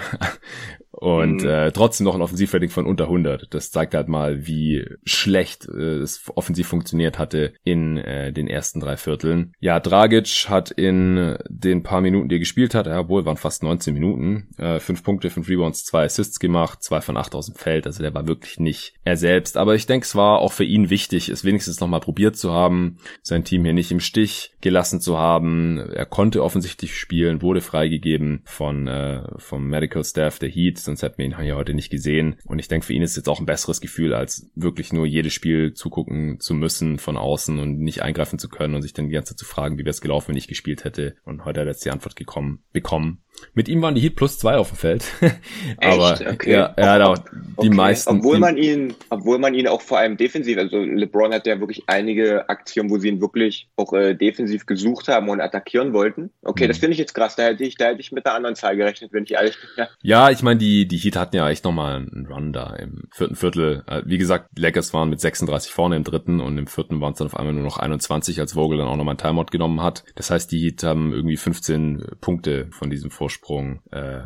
[1.04, 1.50] Und mhm.
[1.50, 3.54] äh, trotzdem noch ein Offensivrating von unter 100.
[3.54, 8.80] Das zeigt halt mal, wie schlecht äh, es offensiv funktioniert hatte in äh, den ersten
[8.80, 9.52] drei Vierteln.
[9.60, 13.64] Ja, Dragic hat in den paar Minuten, die er gespielt hat, ja, wohl waren fast
[13.64, 17.56] 19 Minuten, äh, fünf Punkte, fünf Rebounds, zwei Assists gemacht, zwei von acht aus dem
[17.56, 17.86] Feld.
[17.86, 19.58] Also der war wirklich nicht er selbst.
[19.58, 22.98] Aber ich denke, es war auch für ihn wichtig, es wenigstens nochmal probiert zu haben,
[23.22, 25.80] sein Team hier nicht im Stich gelassen zu haben.
[25.80, 31.18] Er konnte offensichtlich spielen, wurde freigegeben von äh, vom Medical Staff der Heat sonst hätten
[31.18, 32.36] wir ihn hier heute nicht gesehen.
[32.46, 35.34] Und ich denke, für ihn ist jetzt auch ein besseres Gefühl, als wirklich nur jedes
[35.34, 39.14] Spiel zugucken zu müssen von außen und nicht eingreifen zu können und sich dann die
[39.14, 41.16] ganze Zeit zu fragen, wie wäre es gelaufen, wenn ich gespielt hätte.
[41.26, 43.24] Und heute hat er jetzt die Antwort gekommen, bekommen.
[43.54, 45.06] Mit ihm waren die Heat plus zwei auf dem Feld.
[45.78, 46.54] Aber okay.
[46.54, 47.70] ja, er hat auch die okay.
[47.70, 48.18] meisten.
[48.18, 51.84] Obwohl man ihn, obwohl man ihn auch vor allem defensiv, also LeBron hat ja wirklich
[51.88, 56.32] einige Aktionen, wo sie ihn wirklich auch äh, defensiv gesucht haben und attackieren wollten.
[56.42, 56.70] Okay, mhm.
[56.70, 57.36] das finde ich jetzt krass.
[57.36, 59.70] Da hätte ich, da hätte ich mit der anderen Zahl gerechnet, wenn ich ehrlich bin.
[59.78, 63.04] Ja, ja ich meine, die, die Heat hatten ja echt nochmal einen Run da im
[63.12, 63.84] vierten Viertel.
[63.88, 67.20] Äh, wie gesagt, Lakers waren mit 36 vorne im dritten und im vierten waren es
[67.20, 70.04] dann auf einmal nur noch 21, als Vogel dann auch nochmal einen Timeout genommen hat.
[70.16, 74.24] Das heißt, die Heat haben irgendwie 15 Punkte von diesem Vorsprung äh,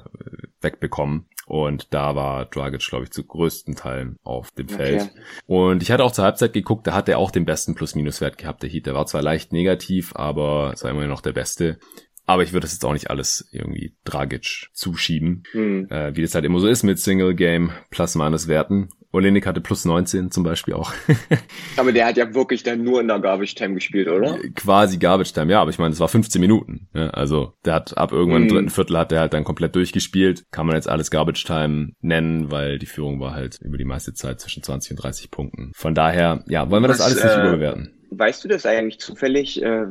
[0.59, 1.27] wegbekommen.
[1.45, 5.03] Und da war Dragic, glaube ich, zu größten Teilen auf dem Feld.
[5.03, 5.11] Okay.
[5.45, 8.63] Und ich hatte auch zur Halbzeit geguckt, da hat er auch den besten Plus-Minus-Wert gehabt,
[8.63, 8.87] der Heat.
[8.87, 11.77] Der war zwar leicht negativ, aber es war immer noch der beste.
[12.25, 15.87] Aber ich würde das jetzt auch nicht alles irgendwie Dragic zuschieben, mhm.
[15.89, 18.89] äh, wie das halt immer so ist mit Single-Game Plus-Minus-Werten.
[19.13, 20.93] Olenek hatte plus 19 zum Beispiel auch.
[21.77, 24.37] aber der hat ja wirklich dann nur in der Garbage Time gespielt, oder?
[24.55, 26.87] Quasi Garbage Time, ja, aber ich meine, es war 15 Minuten.
[26.93, 27.13] Ne?
[27.13, 30.43] Also der hat ab irgendwann im dritten Viertel hat der halt dann komplett durchgespielt.
[30.51, 34.13] Kann man jetzt alles Garbage Time nennen, weil die Führung war halt über die meiste
[34.13, 35.71] Zeit zwischen 20 und 30 Punkten.
[35.75, 37.93] Von daher, ja, wollen wir Was, das alles nicht äh, überbewerten.
[38.11, 39.87] Weißt du das eigentlich zufällig, äh,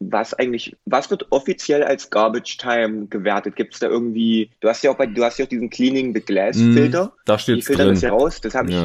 [0.00, 3.54] was eigentlich, was wird offiziell als Garbage Time gewertet?
[3.54, 6.14] Gibt es da irgendwie, du hast ja auch bei, du hast ja auch diesen Cleaning
[6.14, 6.72] the Glass mhm.
[6.72, 7.06] Filter.
[7.06, 7.94] Mm, da steht Die filtern drin.
[7.94, 8.40] das ja raus.
[8.40, 8.82] Das habe ich,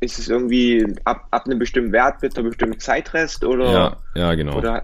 [0.00, 3.70] ist es irgendwie ab, ab einem bestimmten Wert mit einem bestimmten Zeitrest oder?
[3.70, 4.56] Ja, ja, genau.
[4.56, 4.82] Oder,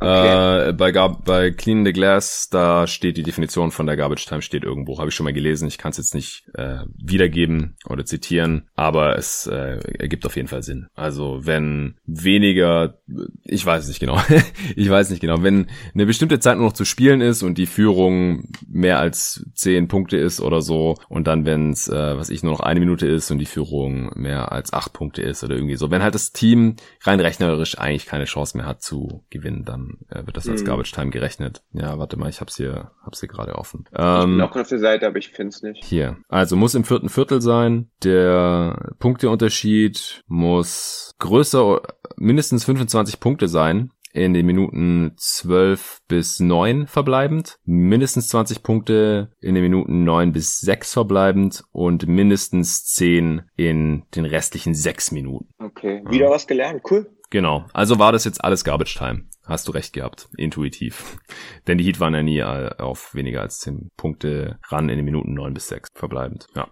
[0.00, 0.68] Okay.
[0.68, 4.42] Äh, bei, Gar bei Clean the Glass, da steht die Definition von der Garbage Time
[4.42, 4.98] steht irgendwo.
[4.98, 5.66] Habe ich schon mal gelesen.
[5.66, 10.48] Ich kann es jetzt nicht äh, wiedergeben oder zitieren, aber es äh, ergibt auf jeden
[10.48, 10.86] Fall Sinn.
[10.94, 13.00] Also wenn weniger,
[13.44, 14.20] ich weiß nicht genau,
[14.76, 17.66] ich weiß nicht genau, wenn eine bestimmte Zeit nur noch zu spielen ist und die
[17.66, 22.44] Führung mehr als zehn Punkte ist oder so und dann wenn es, äh, was ich
[22.44, 25.76] nur noch eine Minute ist und die Führung mehr als acht Punkte ist oder irgendwie
[25.76, 29.87] so, wenn halt das Team rein rechnerisch eigentlich keine Chance mehr hat zu gewinnen, dann
[30.08, 30.66] äh, wird das als mhm.
[30.66, 31.62] Garbage Time gerechnet.
[31.72, 33.84] Ja, warte mal, ich hab's hier, hab's hier gerade offen.
[33.94, 35.84] Ähm, ich bin ähm, auch auf der Seite, aber ich find's nicht.
[35.84, 36.16] Hier.
[36.28, 37.90] Also muss im vierten Viertel sein.
[38.04, 41.82] Der Punkteunterschied muss größer,
[42.16, 49.54] mindestens 25 Punkte sein in den Minuten 12 bis 9 verbleibend, mindestens 20 Punkte in
[49.54, 55.48] den Minuten 9 bis 6 verbleibend und mindestens 10 in den restlichen 6 Minuten.
[55.58, 56.30] Okay, wieder ja.
[56.30, 57.10] was gelernt, cool.
[57.30, 59.24] Genau, also war das jetzt alles Garbage Time.
[59.48, 61.16] Hast du recht gehabt, intuitiv.
[61.66, 65.04] Denn die Heat waren ja nie äh, auf weniger als 10 Punkte ran in den
[65.06, 66.46] Minuten 9 bis 6 verbleibend.
[66.54, 66.68] Ja,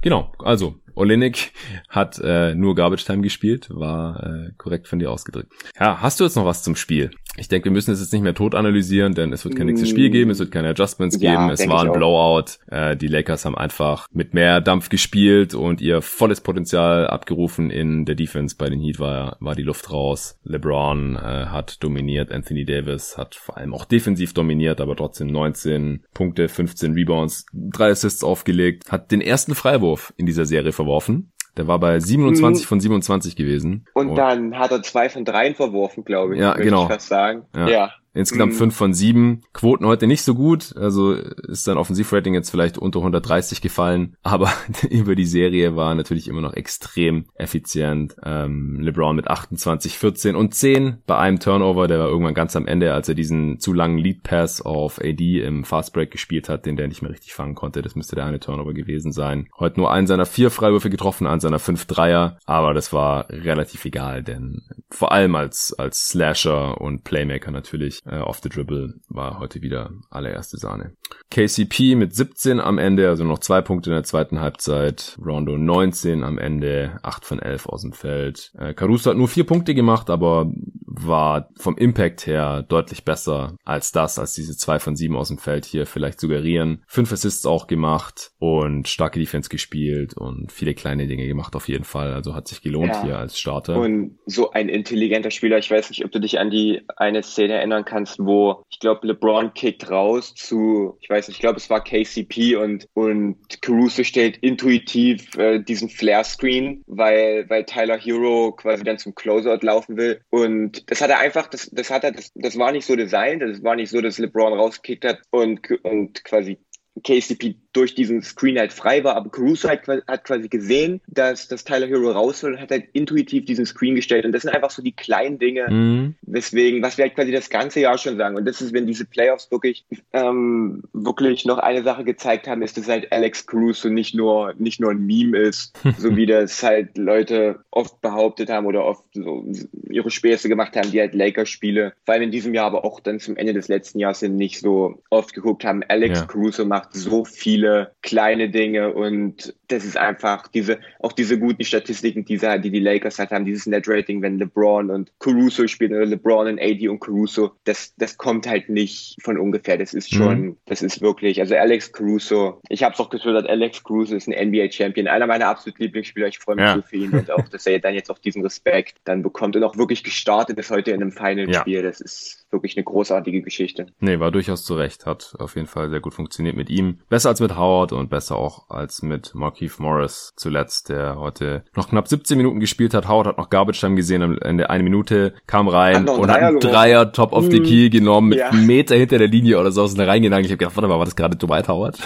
[0.00, 1.52] genau, also Olenek
[1.88, 5.52] hat äh, nur Garbage Time gespielt, war äh, korrekt von dir ausgedrückt.
[5.78, 7.10] Ja, hast du jetzt noch was zum Spiel?
[7.36, 9.88] Ich denke, wir müssen es jetzt nicht mehr tot analysieren, denn es wird kein nächstes
[9.88, 12.58] Spiel geben, es wird keine Adjustments ja, geben, es war ein Blowout.
[12.68, 18.04] Äh, die Lakers haben einfach mit mehr Dampf gespielt und ihr volles Potenzial abgerufen in
[18.04, 18.54] der Defense.
[18.56, 20.38] Bei den Heat war, war die Luft raus.
[20.44, 26.04] LeBron äh, hat dominiert, Anthony Davis hat vor allem auch defensiv dominiert, aber trotzdem 19
[26.14, 31.32] Punkte, 15 Rebounds, drei Assists aufgelegt, hat den ersten Freiwurf in dieser Serie verworfen.
[31.56, 32.68] Der war bei 27 mhm.
[32.68, 33.86] von 27 gewesen.
[33.94, 36.40] Und, und, dann hat er zwei von dreien verworfen, glaube ich.
[36.40, 36.82] Ja, genau.
[36.84, 37.46] Ich fast sagen.
[37.54, 37.68] Ja.
[37.68, 37.92] ja.
[38.14, 38.58] Insgesamt mhm.
[38.58, 39.42] 5 von 7.
[39.52, 40.74] Quoten heute nicht so gut.
[40.76, 44.16] Also ist sein Offensivrating jetzt vielleicht unter 130 gefallen.
[44.22, 44.52] Aber
[44.90, 48.14] über die Serie war natürlich immer noch extrem effizient.
[48.24, 51.88] Ähm, LeBron mit 28, 14 und 10 bei einem Turnover.
[51.88, 55.42] Der war irgendwann ganz am Ende, als er diesen zu langen Lead Pass auf AD
[55.42, 57.82] im Fastbreak gespielt hat, den der nicht mehr richtig fangen konnte.
[57.82, 59.48] Das müsste der eine Turnover gewesen sein.
[59.58, 62.38] Heute nur einen seiner vier Freiwürfe getroffen, einen seiner fünf Dreier.
[62.46, 68.18] Aber das war relativ egal, denn vor allem als, als Slasher und Playmaker natürlich äh,
[68.18, 70.94] off the dribble war heute wieder allererste Sahne.
[71.30, 75.16] KCP mit 17 am Ende, also noch zwei Punkte in der zweiten Halbzeit.
[75.24, 78.52] Rondo 19 am Ende, 8 von 11 aus dem Feld.
[78.58, 80.50] Äh, Caruso hat nur vier Punkte gemacht, aber
[80.96, 85.38] war vom Impact her deutlich besser als das, als diese zwei von sieben aus dem
[85.38, 86.82] Feld hier vielleicht suggerieren.
[86.86, 91.84] Fünf Assists auch gemacht und starke Defense gespielt und viele kleine Dinge gemacht auf jeden
[91.84, 92.12] Fall.
[92.12, 93.02] Also hat sich gelohnt ja.
[93.02, 93.76] hier als Starter.
[93.76, 95.58] Und so ein intelligenter Spieler.
[95.58, 99.06] Ich weiß nicht, ob du dich an die eine Szene erinnern kannst, wo ich glaube
[99.06, 104.02] LeBron kickt raus zu, ich weiß nicht, ich glaube es war KCP und und Caruso
[104.04, 109.96] stellt intuitiv äh, diesen Flare Screen, weil weil Tyler Hero quasi dann zum Closeout laufen
[109.96, 110.20] will.
[110.30, 113.42] Und das hat er einfach, das, das hat er, das, das war nicht so designt,
[113.42, 116.58] das war nicht so, dass LeBron rausgekickt hat und, und quasi
[117.02, 121.64] KCP durch diesen Screen halt frei war, aber Caruso hat, hat quasi gesehen, dass, dass
[121.64, 124.24] Tyler Hero raus will und hat halt intuitiv diesen Screen gestellt.
[124.24, 126.14] Und das sind einfach so die kleinen Dinge, mhm.
[126.22, 128.36] weswegen, was wir halt quasi das ganze Jahr schon sagen.
[128.36, 132.76] Und das ist, wenn diese Playoffs wirklich, ähm, wirklich noch eine Sache gezeigt haben, ist,
[132.78, 136.96] dass halt Alex Caruso nicht nur, nicht nur ein Meme ist, so wie das halt
[136.96, 139.44] Leute oft behauptet haben oder oft so
[139.90, 143.18] ihre Späße gemacht haben, die halt Lakers-Spiele, vor allem in diesem Jahr, aber auch dann
[143.18, 145.82] zum Ende des letzten Jahres nicht so oft geguckt haben.
[145.88, 146.26] Alex ja.
[146.26, 151.64] Caruso macht so viele viele kleine Dinge und das ist einfach diese, auch diese guten
[151.64, 156.06] Statistiken, die, die die Lakers halt haben, dieses Net-Rating, wenn LeBron und Caruso spielen oder
[156.06, 159.78] LeBron und AD und Caruso, das, das kommt halt nicht von ungefähr.
[159.78, 160.56] Das ist schon, mhm.
[160.66, 164.48] das ist wirklich, also Alex Caruso, ich habe es auch getwittert, Alex Caruso ist ein
[164.48, 166.74] NBA-Champion, einer meiner absoluten Lieblingsspieler, ich freue mich ja.
[166.74, 169.64] so für ihn und auch, dass er dann jetzt auch diesen Respekt dann bekommt und
[169.64, 171.82] auch wirklich gestartet ist heute in einem Final-Spiel, ja.
[171.82, 173.86] das ist wirklich eine großartige Geschichte.
[174.00, 177.00] Nee, war durchaus zu Recht, hat auf jeden Fall sehr gut funktioniert mit ihm.
[177.08, 181.88] Besser als mit Howard und besser auch als mit Markeith Morris zuletzt, der heute noch
[181.88, 183.08] knapp 17 Minuten gespielt hat.
[183.08, 186.40] Howard hat noch Garbage Time gesehen am Ende eine Minute, kam rein hat und hat
[186.40, 188.50] einen Dreier top of the key genommen mit ja.
[188.50, 190.44] einem Meter hinter der Linie oder so aus der reingegangen.
[190.44, 191.98] Ich habe gedacht, warte mal, war das gerade Dwight Howard?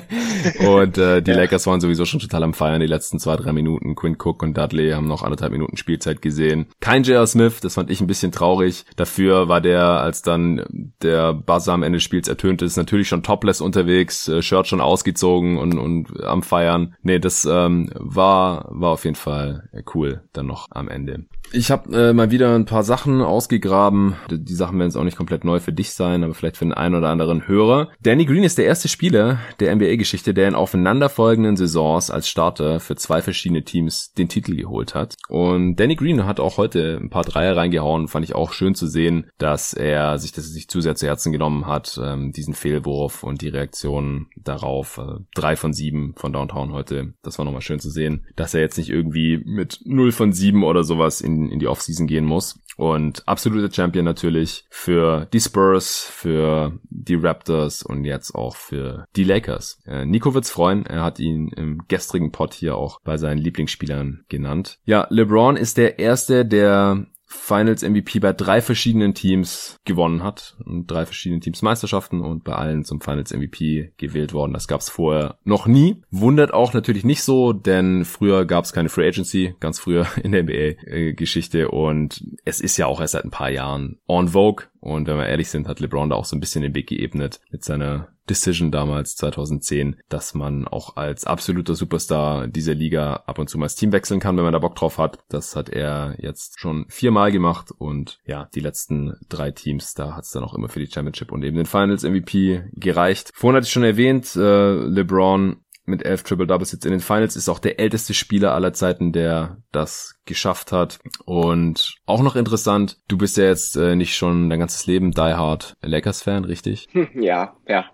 [0.66, 1.36] und äh, die ja.
[1.36, 3.94] Lakers waren sowieso schon total am Feiern die letzten zwei, drei Minuten.
[3.94, 6.66] Quinn Cook und Dudley haben noch anderthalb Minuten Spielzeit gesehen.
[6.80, 7.26] Kein J.R.
[7.26, 8.84] Smith, das fand ich ein bisschen traurig.
[8.96, 13.08] Dafür war der er, als dann der Buzzer am Ende des Spiels ertönt ist, natürlich
[13.08, 16.94] schon topless unterwegs, äh, Shirt schon ausgezogen und, und am Feiern.
[17.02, 21.24] Nee, das ähm, war, war auf jeden Fall cool dann noch am Ende.
[21.52, 24.16] Ich habe äh, mal wieder ein paar Sachen ausgegraben.
[24.28, 26.72] Die Sachen werden jetzt auch nicht komplett neu für dich sein, aber vielleicht für den
[26.72, 27.90] einen oder anderen Hörer.
[28.02, 32.96] Danny Green ist der erste Spieler der NBA-Geschichte, der in aufeinanderfolgenden Saisons als Starter für
[32.96, 35.14] zwei verschiedene Teams den Titel geholt hat.
[35.28, 38.08] Und Danny Green hat auch heute ein paar Dreier reingehauen.
[38.08, 41.32] Fand ich auch schön zu sehen, dass er sich das sich zu sehr zu Herzen
[41.32, 44.98] genommen hat, ähm, diesen Fehlwurf und die Reaktion darauf.
[44.98, 47.14] Äh, drei von sieben von Downtown heute.
[47.22, 50.64] Das war nochmal schön zu sehen, dass er jetzt nicht irgendwie mit null von sieben
[50.64, 52.60] oder sowas in in, die Offseason gehen muss.
[52.76, 59.24] Und absoluter Champion natürlich für die Spurs, für die Raptors und jetzt auch für die
[59.24, 59.80] Lakers.
[59.86, 60.84] Äh, Nico wird's freuen.
[60.84, 64.78] Er hat ihn im gestrigen Pod hier auch bei seinen Lieblingsspielern genannt.
[64.84, 70.86] Ja, LeBron ist der erste, der Finals MVP bei drei verschiedenen Teams gewonnen hat und
[70.86, 74.52] drei verschiedenen Teams Meisterschaften und bei allen zum Finals MVP gewählt worden.
[74.52, 76.02] Das gab es vorher noch nie.
[76.10, 80.32] Wundert auch natürlich nicht so, denn früher gab es keine Free Agency, ganz früher in
[80.32, 85.06] der NBA-Geschichte und es ist ja auch erst seit ein paar Jahren on Vogue und
[85.06, 87.64] wenn wir ehrlich sind, hat LeBron da auch so ein bisschen den Weg geebnet mit
[87.64, 93.56] seiner Decision damals 2010, dass man auch als absoluter Superstar dieser Liga ab und zu
[93.56, 95.20] mal das Team wechseln kann, wenn man da Bock drauf hat.
[95.30, 100.24] Das hat er jetzt schon viermal gemacht und ja, die letzten drei Teams, da hat
[100.24, 103.30] es dann auch immer für die Championship und eben den Finals MVP gereicht.
[103.34, 107.36] Vorhin hatte ich schon erwähnt, äh, LeBron mit elf Triple Doubles jetzt in den Finals
[107.36, 110.98] ist auch der älteste Spieler aller Zeiten, der das geschafft hat.
[111.24, 115.20] Und auch noch interessant, du bist ja jetzt äh, nicht schon dein ganzes Leben Die
[115.20, 116.88] Hard Lakers Fan, richtig?
[117.14, 117.84] Ja, ja.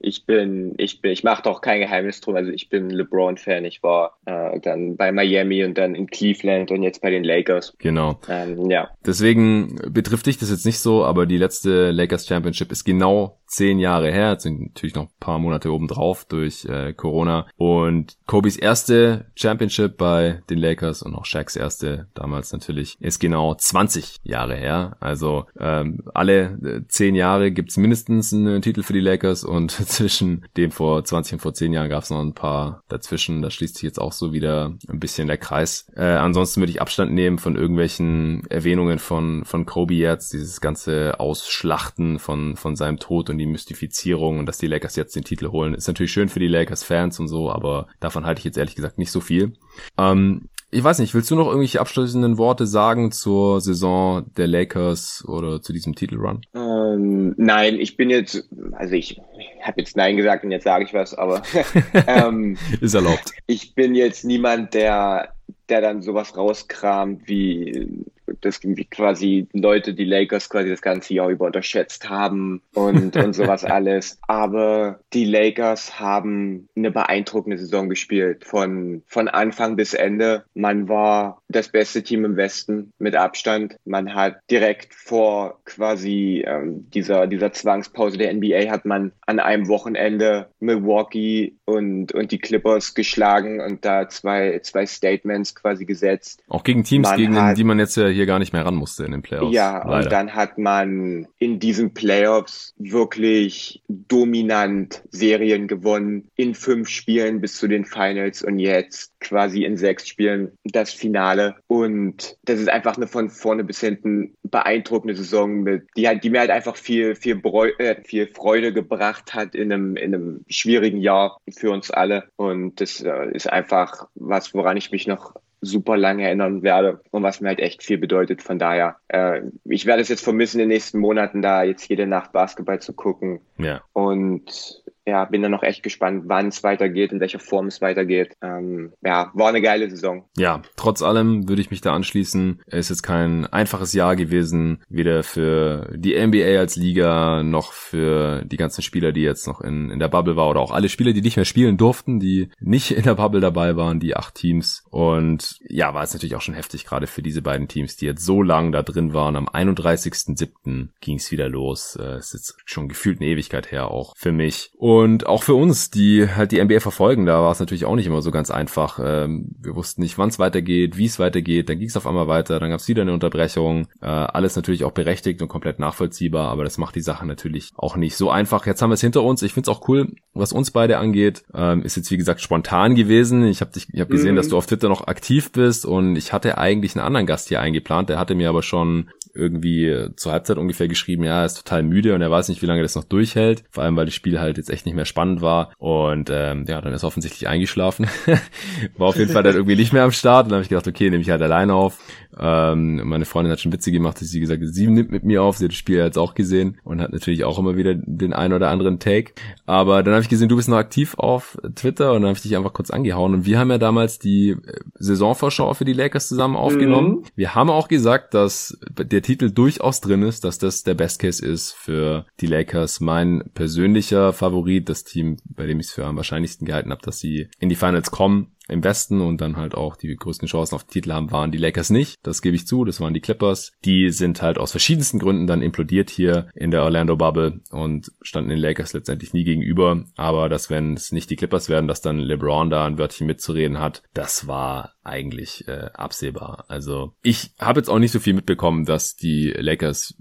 [0.00, 2.36] Ich bin, ich bin, ich mache doch kein Geheimnis drum.
[2.36, 3.64] Also ich bin LeBron-Fan.
[3.64, 7.74] Ich war äh, dann bei Miami und dann in Cleveland und jetzt bei den Lakers.
[7.78, 8.20] Genau.
[8.28, 8.90] Ähm, ja.
[9.04, 13.78] Deswegen betrifft dich das jetzt nicht so, aber die letzte Lakers Championship ist genau zehn
[13.78, 14.32] Jahre her.
[14.32, 17.46] Jetzt sind natürlich noch ein paar Monate obendrauf durch äh, Corona.
[17.56, 21.65] Und Kobe's erste Championship bei den Lakers und auch Shaqs erste
[22.14, 24.96] damals natürlich ist genau 20 Jahre her.
[25.00, 30.46] Also ähm, alle äh, zehn Jahre gibt's mindestens einen Titel für die Lakers und zwischen
[30.56, 33.42] dem vor 20 und vor 10 Jahren gab es noch ein paar dazwischen.
[33.42, 35.86] Da schließt sich jetzt auch so wieder ein bisschen der Kreis.
[35.96, 41.18] Äh, ansonsten würde ich Abstand nehmen von irgendwelchen Erwähnungen von, von Kobe jetzt, dieses ganze
[41.20, 45.48] Ausschlachten von, von seinem Tod und die Mystifizierung und dass die Lakers jetzt den Titel
[45.48, 45.74] holen.
[45.74, 48.98] Ist natürlich schön für die Lakers-Fans und so, aber davon halte ich jetzt ehrlich gesagt
[48.98, 49.54] nicht so viel.
[49.98, 55.24] Ähm, ich weiß nicht, willst du noch irgendwelche abschließenden Worte sagen zur Saison der Lakers
[55.26, 56.42] oder zu diesem Titelrun?
[56.54, 59.20] Ähm, nein, ich bin jetzt, also ich
[59.62, 61.42] habe jetzt Nein gesagt und jetzt sage ich was, aber
[62.06, 63.32] ähm, ist erlaubt.
[63.46, 65.32] Ich bin jetzt niemand, der
[65.68, 68.04] der dann sowas rauskramt wie
[68.40, 68.60] das
[68.90, 74.18] quasi Leute, die Lakers quasi das ganze Jahr über unterschätzt haben und, und sowas alles.
[74.26, 78.44] Aber die Lakers haben eine beeindruckende Saison gespielt.
[78.44, 80.44] Von, von Anfang bis Ende.
[80.54, 83.76] Man war das beste Team im Westen mit Abstand.
[83.84, 89.68] Man hat direkt vor quasi ähm, dieser, dieser Zwangspause der NBA hat man an einem
[89.68, 96.42] Wochenende Milwaukee und, und die Clippers geschlagen und da zwei, zwei Statements quasi gesetzt.
[96.48, 98.74] Auch gegen Teams, man gegen hat, die man jetzt ja hier gar nicht mehr ran
[98.74, 99.54] musste in den Playoffs.
[99.54, 100.04] Ja, leider.
[100.04, 107.56] und dann hat man in diesen Playoffs wirklich dominant Serien gewonnen, in fünf Spielen bis
[107.56, 111.56] zu den Finals und jetzt quasi in sechs Spielen das Finale.
[111.66, 116.30] Und das ist einfach eine von vorne bis hinten beeindruckende Saison, mit, die, halt, die
[116.30, 120.44] mir halt einfach viel, viel, Breu äh, viel Freude gebracht hat in einem, in einem
[120.48, 122.24] schwierigen Jahr für uns alle.
[122.36, 127.22] Und das äh, ist einfach was, woran ich mich noch super lange erinnern werde und
[127.22, 128.42] was mir halt echt viel bedeutet.
[128.42, 132.06] Von daher, äh, ich werde es jetzt vermissen, in den nächsten Monaten da jetzt jede
[132.06, 133.40] Nacht Basketball zu gucken.
[133.58, 133.82] Ja.
[133.92, 138.36] Und ja, bin dann noch echt gespannt, wann es weitergeht, in welcher Form es weitergeht.
[138.42, 140.24] Ähm, ja, war eine geile Saison.
[140.36, 142.60] Ja, trotz allem würde ich mich da anschließen.
[142.66, 148.56] Es ist kein einfaches Jahr gewesen, weder für die NBA als Liga noch für die
[148.56, 151.22] ganzen Spieler, die jetzt noch in, in der Bubble waren oder auch alle Spieler, die
[151.22, 154.82] nicht mehr spielen durften, die nicht in der Bubble dabei waren, die acht Teams.
[154.90, 158.24] Und ja, war es natürlich auch schon heftig, gerade für diese beiden Teams, die jetzt
[158.24, 159.36] so lang da drin waren.
[159.36, 160.88] Am 31.07.
[161.00, 161.94] ging es wieder los.
[161.94, 164.70] Äh, es ist jetzt schon gefühlt eine Ewigkeit her auch für mich.
[164.76, 167.96] Und und auch für uns, die halt die NBA verfolgen, da war es natürlich auch
[167.96, 168.98] nicht immer so ganz einfach.
[169.02, 171.68] Ähm, wir wussten nicht, wann es weitergeht, wie es weitergeht.
[171.68, 173.88] Dann ging es auf einmal weiter, dann gab es wieder eine Unterbrechung.
[174.00, 177.96] Äh, alles natürlich auch berechtigt und komplett nachvollziehbar, aber das macht die Sache natürlich auch
[177.96, 178.64] nicht so einfach.
[178.64, 179.42] Jetzt haben wir es hinter uns.
[179.42, 181.44] Ich finde es auch cool, was uns beide angeht.
[181.52, 183.44] Ähm, ist jetzt wie gesagt spontan gewesen.
[183.44, 184.36] Ich habe dich, ich habe gesehen, mhm.
[184.36, 187.60] dass du auf Twitter noch aktiv bist und ich hatte eigentlich einen anderen Gast hier
[187.60, 188.08] eingeplant.
[188.08, 192.14] Der hatte mir aber schon irgendwie zur Halbzeit ungefähr geschrieben, ja, er ist total müde
[192.14, 193.64] und er weiß nicht, wie lange das noch durchhält.
[193.70, 195.72] Vor allem, weil das Spiel halt jetzt echt nicht mehr spannend war.
[195.78, 198.06] Und ähm, ja, dann ist er offensichtlich eingeschlafen.
[198.96, 200.46] war auf jeden Fall dann irgendwie nicht mehr am Start.
[200.46, 201.98] Und dann habe ich gedacht, okay, nehme ich halt alleine auf.
[202.38, 205.42] Ähm, meine Freundin hat schon Witze gemacht, dass sie gesagt hat, sie nimmt mit mir
[205.42, 205.56] auf.
[205.56, 208.52] Sie hat das Spiel jetzt auch gesehen und hat natürlich auch immer wieder den einen
[208.52, 209.32] oder anderen Take.
[209.64, 212.42] Aber dann habe ich gesehen, du bist noch aktiv auf Twitter und dann habe ich
[212.42, 213.32] dich einfach kurz angehauen.
[213.32, 214.56] Und wir haben ja damals die äh,
[214.98, 217.10] Saisonvorschau für die Lakers zusammen aufgenommen.
[217.10, 217.22] Mhm.
[217.36, 221.44] Wir haben auch gesagt, dass der Titel durchaus drin ist, dass das der Best Case
[221.44, 223.00] ist für die Lakers.
[223.00, 227.18] Mein persönlicher Favorit, das Team, bei dem ich es für am wahrscheinlichsten gehalten habe, dass
[227.18, 230.84] sie in die Finals kommen, im Westen und dann halt auch die größten Chancen auf
[230.84, 232.16] den Titel haben, waren die Lakers nicht.
[232.22, 233.72] Das gebe ich zu, das waren die Clippers.
[233.84, 238.50] Die sind halt aus verschiedensten Gründen dann implodiert hier in der Orlando Bubble und standen
[238.50, 240.04] den Lakers letztendlich nie gegenüber.
[240.16, 243.78] Aber dass wenn es nicht die Clippers werden, dass dann LeBron da ein Wörtchen mitzureden
[243.78, 246.64] hat, das war eigentlich äh, absehbar.
[246.68, 250.14] Also ich habe jetzt auch nicht so viel mitbekommen, dass die Lakers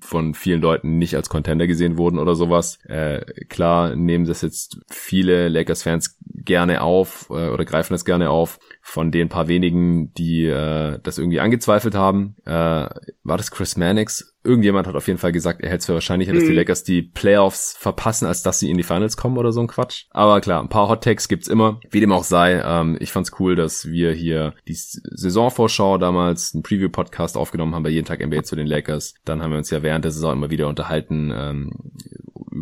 [0.00, 2.78] von vielen Leuten nicht als Contender gesehen wurden oder sowas.
[2.84, 8.58] Äh, klar nehmen das jetzt viele Lakers-Fans gerne auf äh, oder greifen das gerne auf.
[8.80, 14.34] Von den paar wenigen, die äh, das irgendwie angezweifelt haben, äh, war das Chris Mannix
[14.44, 16.56] irgendjemand hat auf jeden Fall gesagt, er hält es für wahrscheinlicher, dass die mhm.
[16.56, 20.04] Lakers die Playoffs verpassen, als dass sie in die Finals kommen oder so ein Quatsch.
[20.10, 21.80] Aber klar, ein paar Hot Takes gibt's immer.
[21.90, 26.62] Wie dem auch sei, ähm, ich fand's cool, dass wir hier die Saisonvorschau damals, einen
[26.62, 29.14] Preview-Podcast aufgenommen haben bei jeden Tag NBA zu den Lakers.
[29.24, 31.72] Dann haben wir uns ja während der Saison immer wieder unterhalten ähm,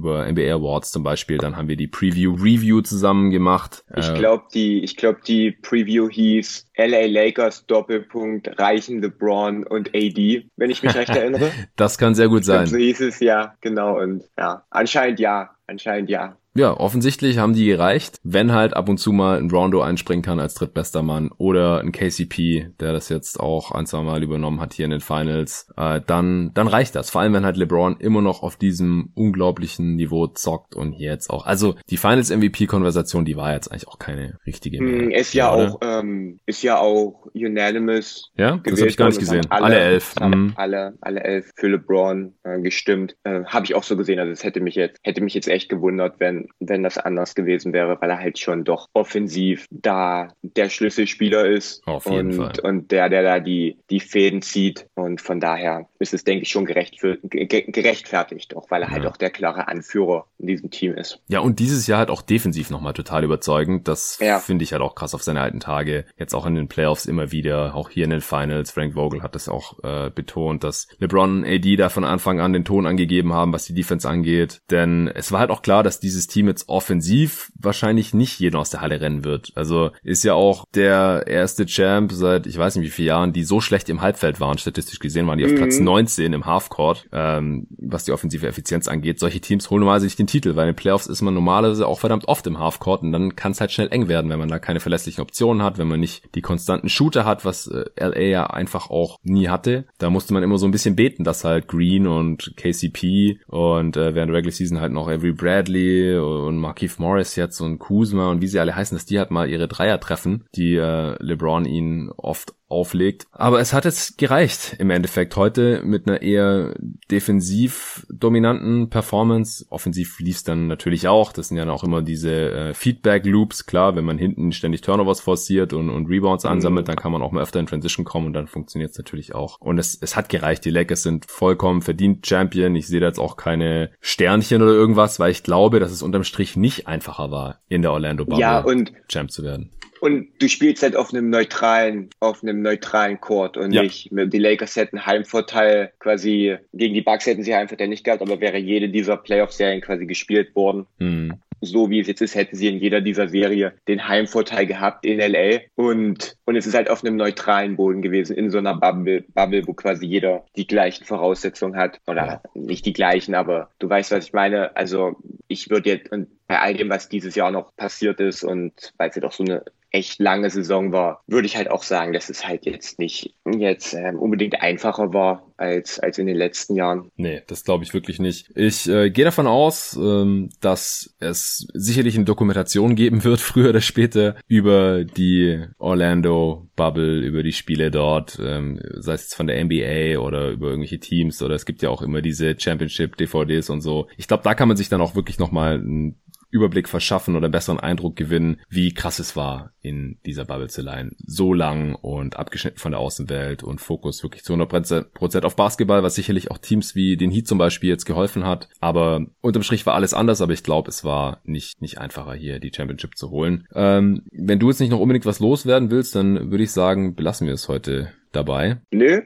[0.02, 1.38] über NBA Awards zum Beispiel.
[1.38, 3.84] Dann haben wir die Preview-Review zusammen gemacht.
[3.96, 9.94] Ich äh, glaube, die, ich glaube, die Preview hieß LA Lakers Doppelpunkt reichen LeBron und
[9.94, 11.52] AD, wenn ich mich recht erinnere.
[11.76, 12.66] das kann sehr gut sein.
[12.66, 14.00] So hieß es ja, genau.
[14.00, 18.98] Und ja, anscheinend ja, anscheinend ja ja, offensichtlich haben die gereicht, wenn halt ab und
[18.98, 23.40] zu mal ein Rondo einspringen kann als drittbester Mann oder ein KCP, der das jetzt
[23.40, 27.08] auch ein, zwei Mal übernommen hat hier in den Finals, äh, dann, dann reicht das.
[27.08, 31.30] Vor allem, wenn halt LeBron immer noch auf diesem unglaublichen Niveau zockt und hier jetzt
[31.30, 31.46] auch.
[31.46, 35.06] Also die Finals-MVP-Konversation, die war jetzt eigentlich auch keine richtige mehr.
[35.06, 35.74] Mm, ist ja oder?
[35.74, 38.30] auch, ähm, ist ja auch unanimous.
[38.36, 39.46] Ja, das habe ich gar nicht gesehen.
[39.48, 40.14] Alle, alle elf.
[40.20, 40.52] Mhm.
[40.56, 43.16] Alle, alle elf für LeBron äh, gestimmt.
[43.24, 44.18] Äh, habe ich auch so gesehen.
[44.18, 47.72] Also es hätte mich jetzt, hätte mich jetzt echt gewundert, wenn wenn, das anders gewesen
[47.72, 52.60] wäre, weil er halt schon doch offensiv da der Schlüsselspieler ist Auf jeden und, Fall.
[52.62, 54.86] und der, der da die, die Fäden zieht.
[54.94, 58.98] Und von daher ist es, denke ich, schon gerecht für, gerechtfertigt, auch weil er halt
[58.98, 59.04] ja.
[59.04, 61.20] halt auch der klare Anführer in diesem Team ist.
[61.28, 63.88] Ja, und dieses Jahr halt auch defensiv nochmal total überzeugend.
[63.88, 64.38] Das ja.
[64.38, 66.04] finde ich halt auch krass auf seine alten Tage.
[66.16, 68.70] Jetzt auch in den Playoffs immer wieder, auch hier in den Finals.
[68.70, 72.64] Frank Vogel hat das auch äh, betont, dass LeBron AD da von Anfang an den
[72.64, 74.60] Ton angegeben haben, was die Defense angeht.
[74.70, 78.70] Denn es war halt auch klar, dass dieses Team jetzt offensiv wahrscheinlich nicht jeden aus
[78.70, 79.52] der Halle rennen wird.
[79.54, 83.44] Also ist ja auch der erste Champ seit ich weiß nicht wie vielen Jahren, die
[83.44, 84.58] so schlecht im Halbfeld waren.
[84.58, 85.56] Statistisch gesehen waren die auf mhm.
[85.56, 89.18] Platz 19 im Halfcourt, ähm, was die offensive Effizienz angeht.
[89.18, 92.00] Solche Teams holen normalerweise nicht den Titel, weil in den Playoffs ist man normalerweise auch
[92.00, 94.58] verdammt oft im Halfcourt und dann kann es halt schnell eng werden, wenn man da
[94.58, 98.46] keine verlässlichen Optionen hat, wenn man nicht die konstanten Shooter hat, was äh, LA ja
[98.46, 99.84] einfach auch nie hatte.
[99.98, 104.14] Da musste man immer so ein bisschen beten, dass halt Green und KCP und äh,
[104.14, 108.40] während der Regular Season halt noch Avery Bradley und Markeith Morris jetzt und Kuzma und
[108.40, 112.10] wie sie alle heißen, dass die halt mal ihre Dreier treffen, die äh, LeBron ihnen
[112.10, 113.26] oft auflegt.
[113.32, 116.74] Aber es hat jetzt gereicht im Endeffekt heute mit einer eher
[117.10, 119.66] defensiv dominanten Performance.
[119.70, 121.32] Offensiv lief es dann natürlich auch.
[121.32, 123.66] Das sind ja auch immer diese äh, Feedback-Loops.
[123.66, 126.50] Klar, wenn man hinten ständig Turnovers forciert und, und Rebounds mhm.
[126.50, 129.34] ansammelt, dann kann man auch mal öfter in Transition kommen und dann funktioniert es natürlich
[129.34, 129.60] auch.
[129.60, 130.64] Und es, es hat gereicht.
[130.64, 132.74] Die Lakers sind vollkommen verdient Champion.
[132.74, 136.24] Ich sehe da jetzt auch keine Sternchen oder irgendwas, weil ich glaube, dass es unterm
[136.24, 138.64] Strich nicht einfacher war, in der Orlando Bubble ja,
[139.08, 139.70] Champ zu werden.
[140.02, 143.84] Und du spielst halt auf einem neutralen, auf einem neutralen Court und ja.
[143.84, 144.08] nicht.
[144.10, 148.58] Die Lakers hätten Heimvorteil quasi, gegen die Bucks hätten sie Heimvorteil nicht gehabt, aber wäre
[148.58, 150.86] jede dieser Playoff-Serien quasi gespielt worden.
[150.98, 151.34] Mhm.
[151.60, 155.20] So wie es jetzt ist, hätten sie in jeder dieser Serie den Heimvorteil gehabt in
[155.20, 155.60] LA.
[155.76, 159.68] Und, und es ist halt auf einem neutralen Boden gewesen, in so einer Bubble, Bubble
[159.68, 162.00] wo quasi jeder die gleichen Voraussetzungen hat.
[162.08, 164.74] Oder nicht die gleichen, aber du weißt, was ich meine.
[164.74, 165.14] Also
[165.46, 169.10] ich würde jetzt, und bei all dem, was dieses Jahr noch passiert ist und weil
[169.10, 169.62] es ja doch so eine
[169.92, 173.94] echt lange Saison war, würde ich halt auch sagen, dass es halt jetzt nicht jetzt
[173.94, 177.10] ähm, unbedingt einfacher war als, als in den letzten Jahren.
[177.16, 178.50] Nee, das glaube ich wirklich nicht.
[178.56, 183.80] Ich äh, gehe davon aus, ähm, dass es sicherlich eine Dokumentation geben wird, früher oder
[183.80, 189.62] später, über die Orlando Bubble, über die Spiele dort, ähm, sei es jetzt von der
[189.62, 193.82] NBA oder über irgendwelche Teams oder es gibt ja auch immer diese Championship DVDs und
[193.82, 194.08] so.
[194.16, 196.18] Ich glaube, da kann man sich dann auch wirklich nochmal ein
[196.52, 201.12] Überblick verschaffen oder besseren Eindruck gewinnen, wie krass es war in dieser Bubble Line.
[201.18, 206.14] So lang und abgeschnitten von der Außenwelt und Fokus wirklich zu 100% auf Basketball, was
[206.14, 208.68] sicherlich auch Teams wie den Heat zum Beispiel jetzt geholfen hat.
[208.80, 212.60] Aber unterm Strich war alles anders, aber ich glaube, es war nicht, nicht einfacher hier
[212.60, 213.66] die Championship zu holen.
[213.74, 217.46] Ähm, wenn du jetzt nicht noch unbedingt was loswerden willst, dann würde ich sagen, belassen
[217.46, 218.80] wir es heute dabei.
[218.90, 219.22] Nö,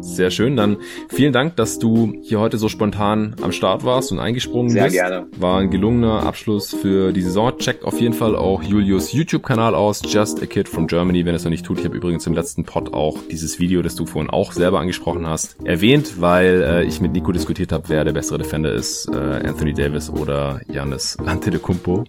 [0.00, 0.56] sehr schön.
[0.56, 0.78] Dann
[1.08, 4.94] vielen Dank, dass du hier heute so spontan am Start warst und eingesprungen Sehr bist.
[4.94, 5.26] gerne.
[5.38, 7.56] War ein gelungener Abschluss für die Saison.
[7.58, 11.44] Checkt auf jeden Fall auch Julius YouTube-Kanal aus, Just a Kid from Germany, wenn es
[11.44, 11.78] noch nicht tut.
[11.80, 15.26] Ich habe übrigens im letzten Pod auch dieses Video, das du vorhin auch selber angesprochen
[15.26, 19.16] hast, erwähnt, weil äh, ich mit Nico diskutiert habe, wer der bessere Defender ist, äh,
[19.16, 22.04] Anthony Davis oder Giannis Antetokounmpo.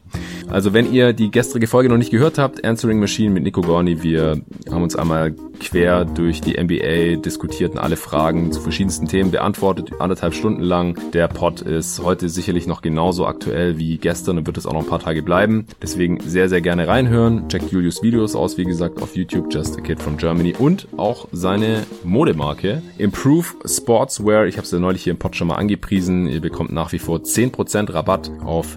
[0.49, 4.03] Also wenn ihr die gestrige Folge noch nicht gehört habt, Answering Machine mit Nico Gorni,
[4.03, 9.32] wir haben uns einmal quer durch die NBA diskutiert und alle Fragen zu verschiedensten Themen
[9.32, 10.97] beantwortet, anderthalb Stunden lang.
[11.14, 14.82] Der Pod ist heute sicherlich noch genauso aktuell wie gestern und wird es auch noch
[14.82, 15.68] ein paar Tage bleiben.
[15.82, 17.47] Deswegen sehr, sehr gerne reinhören.
[17.47, 21.28] Checkt Julius Videos aus, wie gesagt, auf YouTube, Just a Kid from Germany und auch
[21.32, 24.47] seine Modemarke Improve Sportswear.
[24.47, 26.28] Ich habe es ja neulich hier im Pod schon mal angepriesen.
[26.28, 28.76] Ihr bekommt nach wie vor 10% Rabatt auf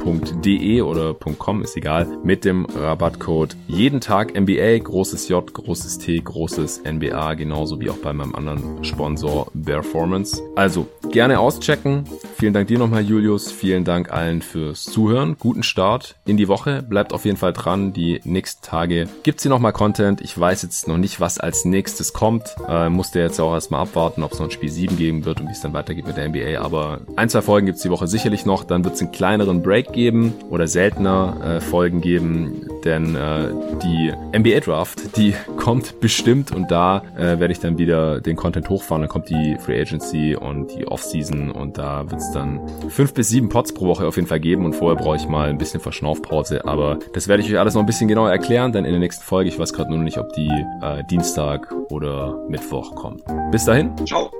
[0.00, 6.18] improvesportswear.de oder .com, ist egal, mit dem Rabattcode jeden Tag NBA großes J, großes T,
[6.18, 10.42] großes NBA, genauso wie auch bei meinem anderen Sponsor Performance.
[10.56, 12.04] Also gerne auschecken.
[12.36, 13.50] Vielen Dank dir nochmal, Julius.
[13.50, 15.36] Vielen Dank allen fürs Zuhören.
[15.38, 16.82] Guten Start in die Woche.
[16.82, 17.92] Bleibt auf jeden Fall dran.
[17.92, 20.20] Die nächsten Tage gibt's hier nochmal Content.
[20.20, 22.54] Ich weiß jetzt noch nicht, was als nächstes kommt.
[22.68, 25.48] Äh, musste jetzt auch erstmal abwarten, ob es noch ein Spiel 7 geben wird und
[25.48, 26.60] wie es dann weitergeht mit der NBA.
[26.60, 28.64] Aber ein, zwei Folgen gibt's die Woche sicherlich noch.
[28.64, 33.48] Dann wird's einen kleineren Break geben oder seltener äh, Folgen geben, denn äh,
[33.82, 38.68] die NBA Draft die kommt bestimmt und da äh, werde ich dann wieder den Content
[38.68, 39.02] hochfahren.
[39.02, 43.30] Dann kommt die Free Agency und die Offseason und da wird es dann fünf bis
[43.30, 45.80] sieben Pots pro Woche auf jeden Fall geben und vorher brauche ich mal ein bisschen
[45.80, 49.00] Verschnaufpause, aber das werde ich euch alles noch ein bisschen genauer erklären, dann in der
[49.00, 49.48] nächsten Folge.
[49.48, 50.50] Ich weiß gerade nur noch nicht, ob die
[50.82, 53.22] äh, Dienstag oder Mittwoch kommt.
[53.50, 53.94] Bis dahin.
[54.06, 54.30] Ciao.